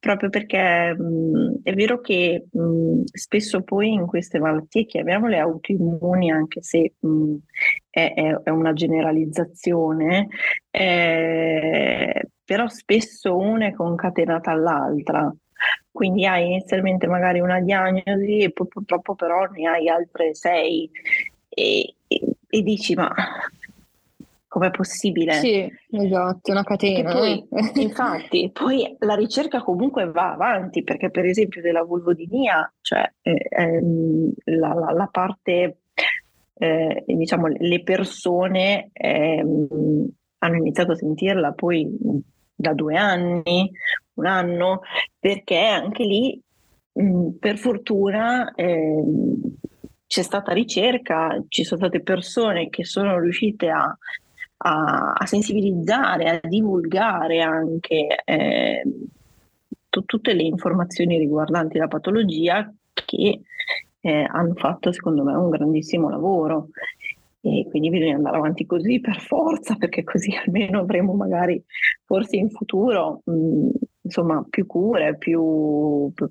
proprio 0.00 0.30
perché 0.30 0.92
mh, 0.96 1.60
è 1.62 1.72
vero 1.74 2.00
che 2.00 2.46
mh, 2.50 3.02
spesso 3.12 3.62
poi 3.62 3.92
in 3.92 4.06
queste 4.06 4.40
malattie, 4.40 4.84
chiamiamole 4.84 5.38
autoimmuni, 5.38 6.28
anche 6.32 6.60
se 6.60 6.94
mh, 6.98 7.34
è, 7.88 8.14
è, 8.42 8.50
una 8.50 8.72
generalizzazione, 8.72 10.26
eh, 10.70 12.28
però 12.44 12.66
spesso 12.68 13.36
una 13.36 13.66
è 13.66 13.72
concatenata 13.74 14.50
all'altra. 14.50 15.32
Quindi 15.90 16.26
hai 16.26 16.46
inizialmente 16.46 17.06
magari 17.06 17.38
una 17.40 17.60
diagnosi 17.60 18.38
e 18.40 18.50
poi 18.52 18.66
purtroppo 18.68 19.14
però 19.14 19.44
ne 19.46 19.68
hai 19.68 19.88
altre 19.88 20.34
sei 20.34 20.88
e, 21.48 21.94
e, 22.06 22.20
e 22.48 22.62
dici 22.62 22.94
ma 22.94 23.12
com'è 24.58 24.70
possibile? 24.70 25.34
Sì, 25.34 25.72
esatto, 25.90 26.50
una 26.50 26.64
catena. 26.64 27.12
Poi, 27.12 27.46
eh. 27.50 27.70
infatti, 27.80 28.50
poi 28.52 28.96
la 28.98 29.14
ricerca 29.14 29.62
comunque 29.62 30.10
va 30.10 30.32
avanti, 30.32 30.82
perché 30.82 31.10
per 31.10 31.24
esempio 31.24 31.62
della 31.62 31.84
vulvodinia, 31.84 32.70
cioè 32.80 33.10
eh, 33.22 33.46
ehm, 33.48 34.32
la, 34.44 34.74
la, 34.74 34.92
la, 34.92 35.08
parte, 35.10 35.78
eh, 36.54 37.04
diciamo, 37.06 37.46
le 37.46 37.82
persone 37.82 38.90
ehm, 38.92 40.08
hanno 40.38 40.56
iniziato 40.56 40.92
a 40.92 40.96
sentirla 40.96 41.52
poi 41.52 41.88
da 42.54 42.74
due 42.74 42.96
anni, 42.96 43.70
un 44.14 44.26
anno, 44.26 44.80
perché 45.18 45.58
anche 45.58 46.02
lì, 46.02 46.40
mh, 46.92 47.30
per 47.38 47.56
fortuna, 47.58 48.52
ehm, 48.54 49.56
c'è 50.08 50.22
stata 50.22 50.52
ricerca, 50.52 51.40
ci 51.48 51.64
sono 51.64 51.82
state 51.82 52.00
persone 52.02 52.70
che 52.70 52.84
sono 52.84 53.20
riuscite 53.20 53.68
a 53.68 53.96
a, 54.58 55.12
a 55.12 55.26
sensibilizzare, 55.26 56.28
a 56.28 56.40
divulgare 56.48 57.40
anche 57.40 58.22
eh, 58.24 58.82
t- 59.88 60.04
tutte 60.04 60.32
le 60.32 60.42
informazioni 60.42 61.18
riguardanti 61.18 61.78
la 61.78 61.88
patologia 61.88 62.72
che 62.92 63.40
eh, 64.00 64.26
hanno 64.30 64.54
fatto 64.54 64.92
secondo 64.92 65.22
me 65.24 65.34
un 65.34 65.50
grandissimo 65.50 66.08
lavoro. 66.08 66.68
E 67.40 67.66
quindi 67.70 67.88
bisogna 67.90 68.16
andare 68.16 68.36
avanti 68.36 68.66
così 68.66 69.00
per 69.00 69.20
forza 69.20 69.76
perché 69.76 70.02
così 70.02 70.34
almeno 70.44 70.80
avremo 70.80 71.14
magari 71.14 71.62
forse 72.04 72.36
in 72.36 72.50
futuro 72.50 73.22
mh, 73.24 73.68
insomma 74.02 74.44
più 74.48 74.66
cure, 74.66 75.16
più, 75.16 76.10
più, 76.12 76.28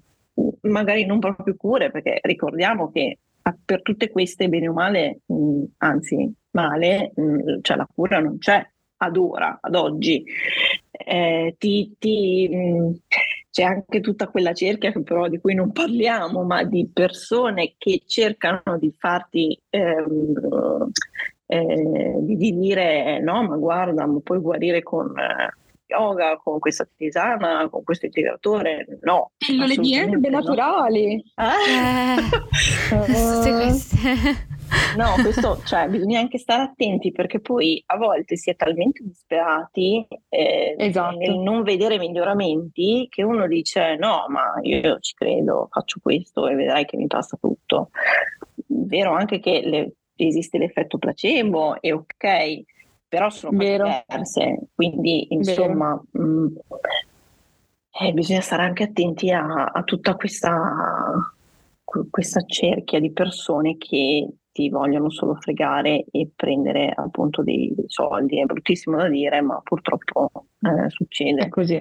magari 0.61 1.05
non 1.05 1.19
proprio 1.19 1.55
cure 1.55 1.91
perché 1.91 2.19
ricordiamo 2.21 2.91
che 2.91 3.19
per 3.63 3.81
tutte 3.81 4.09
queste 4.09 4.49
bene 4.49 4.67
o 4.67 4.73
male, 4.73 5.21
mh, 5.25 5.63
anzi 5.77 6.33
male, 6.57 7.11
mh, 7.13 7.59
cioè 7.61 7.77
la 7.77 7.87
cura 7.93 8.19
non 8.19 8.39
c'è 8.39 8.67
ad 8.97 9.17
ora, 9.17 9.59
ad 9.61 9.75
oggi. 9.75 10.23
Eh, 10.91 11.55
ti, 11.59 11.95
ti, 11.99 12.49
mh, 12.49 12.95
c'è 13.51 13.63
anche 13.63 14.01
tutta 14.01 14.27
quella 14.27 14.53
cerchia 14.53 14.91
che 14.91 15.03
però 15.03 15.27
di 15.27 15.39
cui 15.39 15.53
non 15.53 15.71
parliamo, 15.71 16.43
ma 16.43 16.63
di 16.63 16.89
persone 16.91 17.75
che 17.77 18.01
cercano 18.07 18.77
di 18.79 18.91
farti 18.97 19.59
ehm, 19.69 20.89
eh, 21.45 22.15
di, 22.21 22.35
di, 22.37 22.57
dire 22.57 23.19
no, 23.19 23.43
ma 23.43 23.55
guarda, 23.55 24.05
ma 24.07 24.19
puoi 24.23 24.39
guarire 24.39 24.81
con 24.81 25.13
eh, 25.17 25.53
yoga, 25.85 26.37
con 26.37 26.59
questa 26.59 26.87
tisana, 26.95 27.69
con 27.69 27.83
questo 27.83 28.07
integratore. 28.07 28.99
No. 29.01 29.31
Pillole 29.37 29.75
di 29.75 29.95
erbe 29.95 30.29
no. 30.29 30.39
naturali. 30.39 31.23
Eh, 31.35 32.15
tutte 32.89 33.51
queste. 33.51 34.55
No, 34.95 35.13
questo, 35.21 35.61
cioè, 35.65 35.87
bisogna 35.87 36.19
anche 36.19 36.37
stare 36.37 36.63
attenti 36.63 37.11
perché 37.11 37.39
poi 37.39 37.81
a 37.87 37.97
volte 37.97 38.35
si 38.35 38.49
è 38.49 38.55
talmente 38.55 39.03
disperati 39.03 40.05
eh, 40.29 40.75
esatto. 40.77 41.17
nel 41.17 41.37
non 41.37 41.63
vedere 41.63 41.97
miglioramenti 41.97 43.07
che 43.09 43.23
uno 43.23 43.47
dice 43.47 43.95
no, 43.95 44.25
ma 44.29 44.53
io 44.61 44.99
ci 44.99 45.13
credo, 45.13 45.67
faccio 45.71 45.99
questo 46.01 46.47
e 46.47 46.55
vedrai 46.55 46.85
che 46.85 46.97
mi 46.97 47.07
passa 47.07 47.37
tutto. 47.39 47.91
Vero 48.65 49.13
anche 49.13 49.39
che 49.39 49.61
le, 49.63 49.91
esiste 50.15 50.57
l'effetto 50.57 50.97
placebo 50.97 51.79
e 51.81 51.93
ok, 51.93 52.61
però 53.07 53.29
sono 53.29 53.57
cose 53.57 53.69
Vero. 53.69 54.03
diverse, 54.07 54.67
quindi 54.75 55.27
insomma 55.33 56.01
mh, 56.11 56.21
mm, 56.21 56.55
eh, 57.99 58.13
bisogna 58.13 58.41
stare 58.41 58.63
anche 58.63 58.83
attenti 58.83 59.31
a, 59.31 59.65
a 59.65 59.83
tutta 59.83 60.15
questa, 60.15 61.33
questa 61.83 62.43
cerchia 62.45 62.99
di 62.99 63.11
persone 63.11 63.77
che 63.77 64.27
ti 64.57 64.69
vogliono 64.69 65.11
solo 65.11 65.35
fregare 65.35 66.05
e 66.09 66.31
prendere 66.35 66.91
appunto 66.95 67.43
dei, 67.43 67.71
dei 67.75 67.85
soldi. 67.85 68.41
È 68.41 68.45
bruttissimo 68.45 68.97
da 68.97 69.07
dire, 69.07 69.39
ma 69.41 69.61
purtroppo 69.63 70.31
eh, 70.61 70.89
succede. 70.89 71.41
È 71.43 71.49
così. 71.49 71.79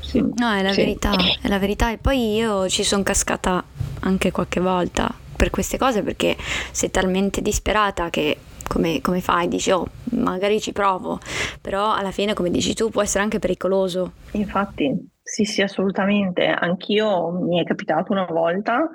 Sì. 0.00 0.20
No, 0.20 0.50
è 0.50 0.62
la 0.62 0.72
sì. 0.72 0.80
verità, 0.80 1.12
è 1.42 1.48
la 1.48 1.58
verità. 1.58 1.90
E 1.90 1.98
poi 1.98 2.34
io 2.34 2.66
ci 2.70 2.82
sono 2.82 3.02
cascata 3.02 3.62
anche 4.00 4.30
qualche 4.30 4.58
volta 4.58 5.14
per 5.36 5.50
queste 5.50 5.76
cose 5.76 6.02
perché 6.02 6.34
sei 6.70 6.90
talmente 6.90 7.42
disperata 7.42 8.08
che 8.08 8.38
come, 8.66 9.02
come, 9.02 9.20
fai? 9.20 9.46
Dici, 9.46 9.70
oh, 9.70 9.86
magari 10.12 10.60
ci 10.60 10.72
provo, 10.72 11.18
però 11.60 11.92
alla 11.92 12.10
fine, 12.10 12.32
come 12.32 12.48
dici 12.48 12.72
tu, 12.72 12.88
può 12.88 13.02
essere 13.02 13.22
anche 13.22 13.38
pericoloso. 13.38 14.12
Infatti, 14.32 15.10
sì, 15.22 15.44
sì, 15.44 15.60
assolutamente. 15.60 16.46
Anch'io 16.46 17.30
mi 17.32 17.60
è 17.60 17.64
capitato 17.64 18.12
una 18.12 18.24
volta 18.24 18.88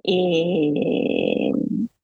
e 0.00 1.52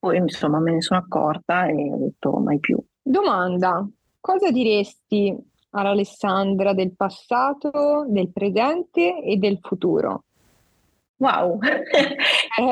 poi 0.02 0.16
insomma 0.16 0.58
me 0.58 0.72
ne 0.72 0.82
sono 0.82 0.98
accorta 0.98 1.66
e 1.66 1.92
ho 1.92 1.96
detto 1.96 2.32
mai 2.32 2.58
più. 2.58 2.76
Domanda, 3.00 3.88
cosa 4.18 4.50
diresti 4.50 5.32
all'Alessandra 5.70 6.74
del 6.74 6.92
passato, 6.96 8.04
del 8.08 8.32
presente 8.32 9.22
e 9.22 9.36
del 9.36 9.60
futuro? 9.62 10.24
Wow, 11.18 11.56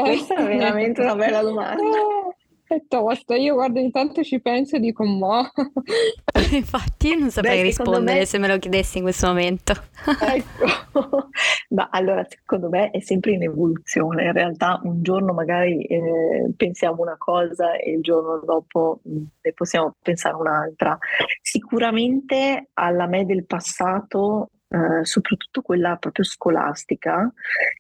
questa 0.03 0.35
è 0.35 0.43
veramente 0.45 1.03
una 1.03 1.15
bella 1.15 1.41
domanda. 1.43 1.81
Eh, 1.85 2.30
è 2.75 2.85
tosta, 2.87 3.35
io 3.37 3.55
guardo 3.55 3.81
intanto 3.81 4.23
ci 4.23 4.41
penso 4.41 4.77
e 4.77 4.81
dico 4.81 5.05
mo. 5.05 5.51
Infatti 6.53 7.17
non 7.19 7.31
saprei 7.31 7.59
Beh, 7.59 7.63
rispondere 7.63 8.21
me... 8.21 8.25
se 8.25 8.39
me 8.39 8.49
lo 8.49 8.59
chiedessi 8.59 8.99
in 8.99 9.03
questo 9.03 9.27
momento. 9.27 9.73
ecco, 10.21 11.29
ma 11.71 11.89
allora 11.91 12.25
secondo 12.29 12.69
me 12.69 12.91
è 12.91 13.01
sempre 13.01 13.33
in 13.33 13.43
evoluzione, 13.43 14.25
in 14.25 14.33
realtà 14.33 14.81
un 14.85 15.03
giorno 15.03 15.33
magari 15.33 15.85
eh, 15.85 16.53
pensiamo 16.57 17.03
una 17.03 17.17
cosa 17.19 17.77
e 17.77 17.93
il 17.93 18.03
giorno 18.03 18.41
dopo 18.45 19.01
mm, 19.09 19.25
ne 19.43 19.53
possiamo 19.53 19.97
pensare 20.01 20.37
un'altra. 20.37 20.97
Sicuramente 21.43 22.71
alla 22.75 23.07
me 23.07 23.27
del 23.27 23.47
passato 23.47 24.51
Uh, 24.73 25.03
soprattutto 25.03 25.63
quella 25.63 25.97
proprio 25.97 26.25
scolastica, 26.25 27.29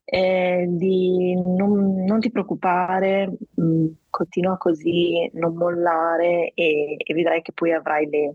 eh, 0.04 0.66
di 0.68 1.40
non, 1.40 2.02
non, 2.04 2.18
ti 2.18 2.32
preoccupare, 2.32 3.28
mh, 3.54 3.62
mm, 3.62 3.86
continua 4.10 4.56
così, 4.56 5.30
non 5.34 5.54
mollare 5.54 6.50
e, 6.52 6.96
e, 6.98 7.14
vedrai 7.14 7.42
che 7.42 7.52
poi 7.52 7.72
avrai 7.72 8.08
le, 8.10 8.34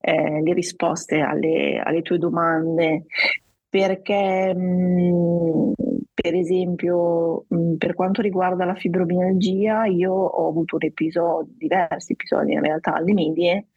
eh, 0.00 0.42
le 0.42 0.52
risposte 0.52 1.20
alle, 1.20 1.80
alle, 1.82 2.02
tue 2.02 2.18
domande. 2.18 3.06
Perché, 3.70 4.54
mh, 4.54 4.60
mm, 4.60 5.72
per 6.12 6.34
esempio, 6.34 7.46
mh, 7.48 7.56
mm, 7.56 7.74
per 7.76 7.94
quanto 7.94 8.20
riguarda 8.20 8.66
la 8.66 8.74
fibromialgia, 8.74 9.86
io 9.86 10.12
ho 10.12 10.46
avuto 10.46 10.76
un 10.76 10.84
episodio, 10.84 11.50
diversi 11.56 12.12
episodi 12.12 12.52
in 12.52 12.60
realtà 12.60 12.92
alle 12.94 13.14
medie, 13.14 13.68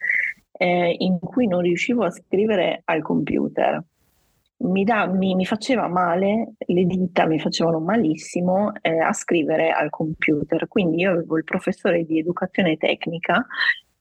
eh, 0.51 0.95
in 0.97 1.17
cui 1.19 1.47
non 1.47 1.61
riuscivo 1.61 2.03
a 2.03 2.11
scrivere 2.11 2.81
al 2.83 3.01
computer 3.01 3.81
mi, 4.61 4.83
da, 4.83 5.07
mi, 5.07 5.35
mi, 5.35 5.45
faceva 5.45 5.87
male, 5.87 6.53
le 6.57 6.85
dita 6.85 7.25
mi 7.25 7.39
facevano 7.39 7.79
malissimo 7.79 8.71
eh, 8.81 8.99
a 8.99 9.13
scrivere 9.13 9.71
al 9.71 9.89
computer. 9.89 10.67
Quindi 10.67 11.01
io 11.01 11.11
avevo 11.11 11.37
il 11.37 11.43
professore 11.43 12.05
di 12.05 12.19
educazione 12.19 12.77
tecnica 12.77 13.45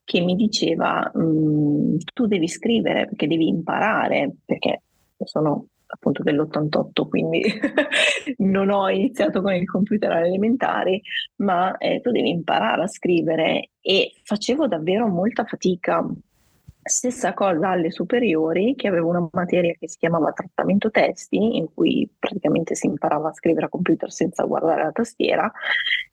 che 0.04 0.20
mi 0.20 0.34
diceva 0.34 1.10
mm, 1.16 1.96
tu 2.14 2.26
devi 2.26 2.48
scrivere 2.48 3.06
perché 3.06 3.26
devi 3.26 3.48
imparare, 3.48 4.34
perché 4.44 4.82
sono 5.24 5.66
appunto 5.86 6.22
dell'88, 6.22 7.08
quindi 7.08 7.42
non 8.38 8.70
ho 8.70 8.88
iniziato 8.88 9.42
con 9.42 9.54
il 9.54 9.66
computer 9.66 10.10
alle 10.10 10.26
elementari, 10.26 11.00
ma 11.36 11.76
eh, 11.78 12.00
tu 12.00 12.10
devi 12.10 12.30
imparare 12.30 12.82
a 12.82 12.88
scrivere 12.88 13.70
e 13.80 14.12
facevo 14.22 14.68
davvero 14.68 15.08
molta 15.08 15.44
fatica 15.44 16.04
Stessa 16.90 17.34
cosa 17.34 17.68
alle 17.68 17.92
superiori, 17.92 18.74
che 18.74 18.88
avevo 18.88 19.10
una 19.10 19.28
materia 19.30 19.72
che 19.78 19.88
si 19.88 19.96
chiamava 19.96 20.32
trattamento 20.32 20.90
testi, 20.90 21.56
in 21.56 21.72
cui 21.72 22.10
praticamente 22.18 22.74
si 22.74 22.86
imparava 22.86 23.28
a 23.28 23.32
scrivere 23.32 23.66
a 23.66 23.68
computer 23.68 24.10
senza 24.10 24.42
guardare 24.42 24.82
la 24.82 24.90
tastiera, 24.90 25.52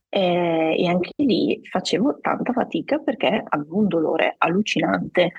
eh, 0.08 0.76
e 0.78 0.88
anche 0.88 1.10
lì 1.16 1.60
facevo 1.64 2.20
tanta 2.22 2.54
fatica 2.54 3.00
perché 3.00 3.44
avevo 3.44 3.78
un 3.78 3.88
dolore 3.88 4.36
allucinante, 4.38 5.32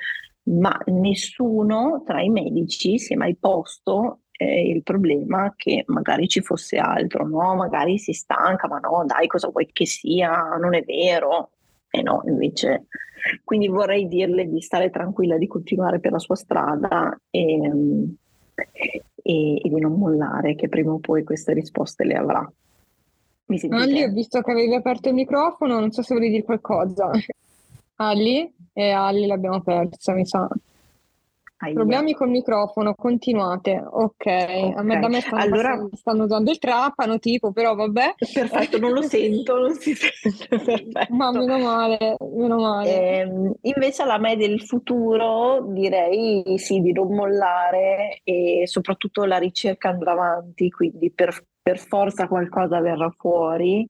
ma 0.51 0.77
nessuno 0.87 2.03
tra 2.05 2.21
i 2.21 2.31
medici 2.31 2.99
si 2.99 3.13
è 3.13 3.17
mai 3.17 3.37
posto 3.37 4.23
eh, 4.33 4.69
il 4.69 4.83
problema 4.83 5.55
che 5.57 5.85
magari 5.87 6.27
ci 6.27 6.41
fosse 6.41 6.79
altro, 6.79 7.25
no? 7.25 7.55
Magari 7.55 7.99
si 7.99 8.13
stanca, 8.13 8.67
ma 8.67 8.81
no, 8.81 9.05
dai, 9.07 9.29
cosa 9.29 9.49
vuoi 9.51 9.69
che 9.71 9.87
sia? 9.87 10.57
Non 10.61 10.75
è 10.75 10.83
vero. 10.83 11.51
E 11.91 12.03
no, 12.03 12.23
invece 12.27 12.87
quindi 13.45 13.69
vorrei 13.69 14.09
dirle 14.09 14.49
di 14.49 14.61
stare 14.61 14.91
tranquilla, 14.91 15.37
di 15.37 15.47
continuare 15.47 16.01
per 16.01 16.13
la 16.13 16.19
sua 16.19 16.37
strada 16.37 17.19
e, 17.31 17.71
e, 18.55 19.57
e 19.57 19.69
di 19.69 19.81
non 19.81 19.93
mollare, 19.93 20.55
che 20.55 20.69
prima 20.69 20.93
o 20.93 20.99
poi 20.99 21.25
queste 21.25 21.53
risposte 21.53 22.05
le 22.05 22.15
avrà. 22.15 22.53
Mi 23.47 23.59
sentite? 23.59 23.83
Ali, 23.83 24.03
ho 24.03 24.13
visto 24.13 24.41
che 24.41 24.51
avevi 24.51 24.75
aperto 24.75 25.09
il 25.09 25.15
microfono, 25.15 25.81
non 25.81 25.91
so 25.91 26.03
se 26.03 26.15
volevi 26.15 26.33
dire 26.33 26.45
qualcosa. 26.45 27.11
Ali? 27.97 28.55
E 28.73 28.91
Ali 28.91 29.27
l'abbiamo 29.27 29.61
persa, 29.61 30.13
mi 30.13 30.27
sa. 30.27 30.49
Aia. 31.61 31.75
Problemi 31.75 32.15
col 32.15 32.29
microfono, 32.29 32.95
continuate. 32.95 33.83
Ok, 33.85 34.15
okay. 34.15 34.73
a 34.75 34.83
me 34.83 35.01
da 35.01 35.09
me 35.09 35.21
stanno, 35.21 35.43
allora... 35.43 35.89
stanno 35.93 36.25
usando 36.25 36.53
il 36.53 36.59
trapano, 36.59 37.19
tipo, 37.19 37.51
però 37.51 37.75
vabbè. 37.75 38.15
Perfetto, 38.33 38.79
non 38.79 38.93
lo 38.93 39.03
sento, 39.09 39.59
non 39.59 39.75
si 39.75 39.93
sente 39.95 40.47
perfetto. 40.49 41.15
Ma 41.15 41.33
meno 41.33 41.59
male, 41.59 42.17
meno 42.37 42.59
male. 42.59 42.91
Eh, 42.91 43.53
invece 43.63 44.03
alla 44.03 44.19
me 44.19 44.37
del 44.37 44.63
futuro 44.63 45.67
direi 45.71 46.45
sì, 46.59 46.81
di 46.81 46.93
non 46.93 47.13
mollare 47.13 48.21
e 48.23 48.63
soprattutto 48.67 49.25
la 49.25 49.39
ricerca 49.39 49.89
andrà 49.89 50.13
avanti, 50.13 50.71
quindi 50.71 51.11
per, 51.11 51.45
per 51.61 51.79
forza 51.79 52.29
qualcosa 52.29 52.81
verrà 52.81 53.13
fuori 53.19 53.85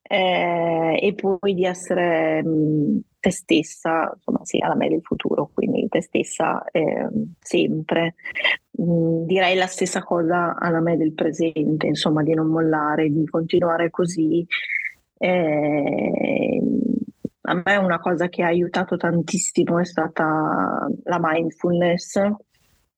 eh, 0.00 0.98
e 0.98 1.14
poi 1.14 1.52
di 1.52 1.66
essere... 1.66 2.42
Mh, 2.42 3.00
te 3.22 3.30
stessa, 3.30 4.10
insomma, 4.12 4.40
sì, 4.42 4.58
alla 4.58 4.74
me 4.74 4.88
del 4.88 5.00
futuro, 5.00 5.48
quindi 5.54 5.86
te 5.88 6.02
stessa 6.02 6.64
eh, 6.72 7.08
sempre. 7.40 8.16
Mm, 8.82 9.26
direi 9.26 9.54
la 9.54 9.66
stessa 9.66 10.02
cosa 10.02 10.56
alla 10.58 10.80
me 10.80 10.96
del 10.96 11.12
presente, 11.12 11.86
insomma, 11.86 12.24
di 12.24 12.34
non 12.34 12.48
mollare, 12.48 13.08
di 13.10 13.24
continuare 13.26 13.90
così. 13.90 14.44
Eh, 15.18 16.62
a 17.42 17.62
me 17.64 17.76
una 17.76 18.00
cosa 18.00 18.28
che 18.28 18.42
ha 18.42 18.48
aiutato 18.48 18.96
tantissimo 18.96 19.78
è 19.78 19.84
stata 19.84 20.88
la 21.04 21.18
mindfulness, 21.20 22.20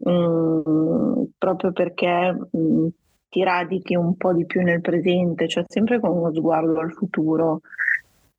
mm, 0.08 1.22
proprio 1.37 1.72
perché 1.72 2.34
mm, 2.56 2.87
ti 3.28 3.42
radichi 3.42 3.94
un 3.94 4.16
po' 4.16 4.32
di 4.32 4.46
più 4.46 4.62
nel 4.62 4.80
presente, 4.80 5.48
cioè 5.48 5.64
sempre 5.68 6.00
con 6.00 6.16
uno 6.16 6.32
sguardo 6.32 6.80
al 6.80 6.92
futuro 6.92 7.60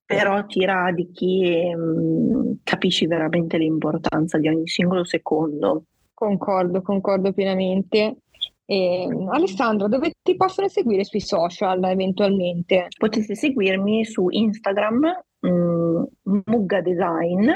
però 0.06 0.46
ti 0.46 0.64
radichi 0.64 1.44
e 1.44 1.76
mh, 1.76 2.60
capisci 2.64 3.08
veramente 3.08 3.58
l'importanza 3.58 4.38
di 4.38 4.48
ogni 4.48 4.68
singolo 4.68 5.04
secondo. 5.04 5.86
Concordo, 6.14 6.82
concordo 6.82 7.34
pienamente. 7.34 8.18
E, 8.66 9.08
Alessandra, 9.32 9.88
dove 9.88 10.14
ti 10.22 10.36
possono 10.36 10.68
seguire 10.68 11.04
sui 11.04 11.20
social 11.20 11.84
eventualmente? 11.84 12.88
Potete 12.98 13.36
seguirmi 13.36 14.06
su 14.06 14.28
Instagram, 14.30 15.24
mh, 15.40 16.04
Mugga 16.46 16.82
Design, 16.82 17.52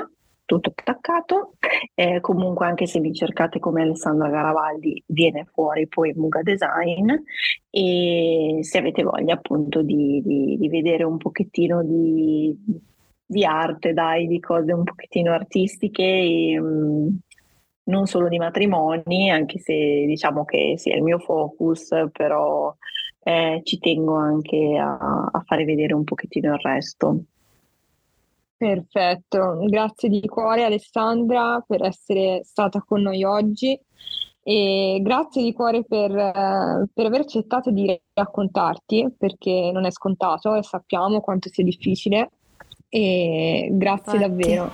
tutto 0.57 0.73
attaccato. 0.75 1.53
Eh, 1.93 2.19
comunque, 2.21 2.65
anche 2.65 2.87
se 2.87 2.99
vi 2.99 3.13
cercate 3.13 3.59
come 3.59 3.83
Alessandra 3.83 4.29
Garavaldi, 4.29 5.03
viene 5.05 5.45
fuori 5.45 5.87
poi 5.87 6.13
Muga 6.15 6.41
Design. 6.41 7.11
E 7.69 8.57
se 8.61 8.77
avete 8.79 9.03
voglia, 9.03 9.35
appunto, 9.35 9.83
di, 9.83 10.21
di, 10.25 10.57
di 10.57 10.69
vedere 10.69 11.03
un 11.03 11.17
pochettino 11.17 11.83
di, 11.83 12.57
di, 13.25 13.45
arte, 13.45 13.93
dai, 13.93 14.25
di 14.27 14.39
cose 14.39 14.73
un 14.73 14.83
pochettino 14.83 15.31
artistiche. 15.31 16.03
E, 16.03 16.59
mh, 16.59 17.19
non 17.83 18.05
solo 18.07 18.27
di 18.27 18.37
matrimoni, 18.37 19.29
anche 19.31 19.59
se 19.59 19.73
diciamo 20.05 20.45
che 20.45 20.75
sia 20.77 20.95
il 20.95 21.03
mio 21.03 21.19
focus, 21.19 21.89
però 22.11 22.75
eh, 23.23 23.61
ci 23.63 23.79
tengo 23.79 24.15
anche 24.15 24.77
a, 24.77 25.29
a 25.31 25.43
fare 25.45 25.65
vedere 25.65 25.93
un 25.93 26.03
pochettino 26.03 26.53
il 26.53 26.59
resto. 26.61 27.23
Perfetto, 28.59 29.63
grazie 29.67 30.09
di 30.09 30.19
cuore 30.27 30.65
Alessandra 30.65 31.63
per 31.65 31.81
essere 31.81 32.41
stata 32.43 32.83
con 32.85 33.01
noi 33.01 33.23
oggi 33.23 33.79
e 34.43 34.99
grazie 35.01 35.41
di 35.41 35.53
cuore 35.53 35.85
per, 35.85 36.11
eh, 36.13 36.89
per 36.93 37.05
aver 37.05 37.21
accettato 37.21 37.71
di 37.71 37.97
raccontarti 38.13 39.13
perché 39.17 39.71
non 39.71 39.85
è 39.85 39.91
scontato 39.91 40.55
e 40.55 40.63
sappiamo 40.63 41.21
quanto 41.21 41.47
sia 41.47 41.63
difficile 41.63 42.31
e 42.89 43.69
grazie 43.71 44.17
Infatti. 44.17 44.43
davvero. 44.43 44.71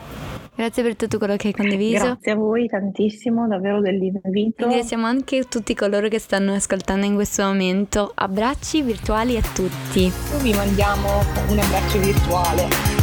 Grazie 0.55 0.81
per 0.81 0.95
tutto 0.95 1.19
quello 1.19 1.35
che 1.35 1.49
hai 1.49 1.53
condiviso. 1.53 2.05
Grazie 2.05 2.31
a 2.31 2.35
voi 2.35 2.65
tantissimo, 2.65 3.47
davvero 3.47 3.81
dell'invito. 3.81 4.65
Ringraziamo 4.65 5.05
anche 5.05 5.43
tutti 5.43 5.75
coloro 5.75 6.07
che 6.07 6.17
stanno 6.17 6.53
ascoltando 6.53 7.05
in 7.05 7.13
questo 7.13 7.43
momento. 7.43 8.11
Abbracci 8.15 8.81
virtuali 8.81 9.37
a 9.37 9.41
tutti. 9.41 10.11
Vi 10.41 10.53
mandiamo 10.55 11.19
un 11.49 11.59
abbraccio 11.59 11.99
virtuale. 11.99 12.94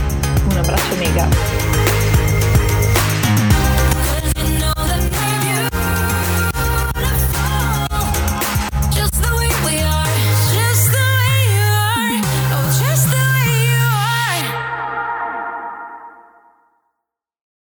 Un 0.51 0.59
abbraccio 0.59 0.97
mega. 0.97 1.92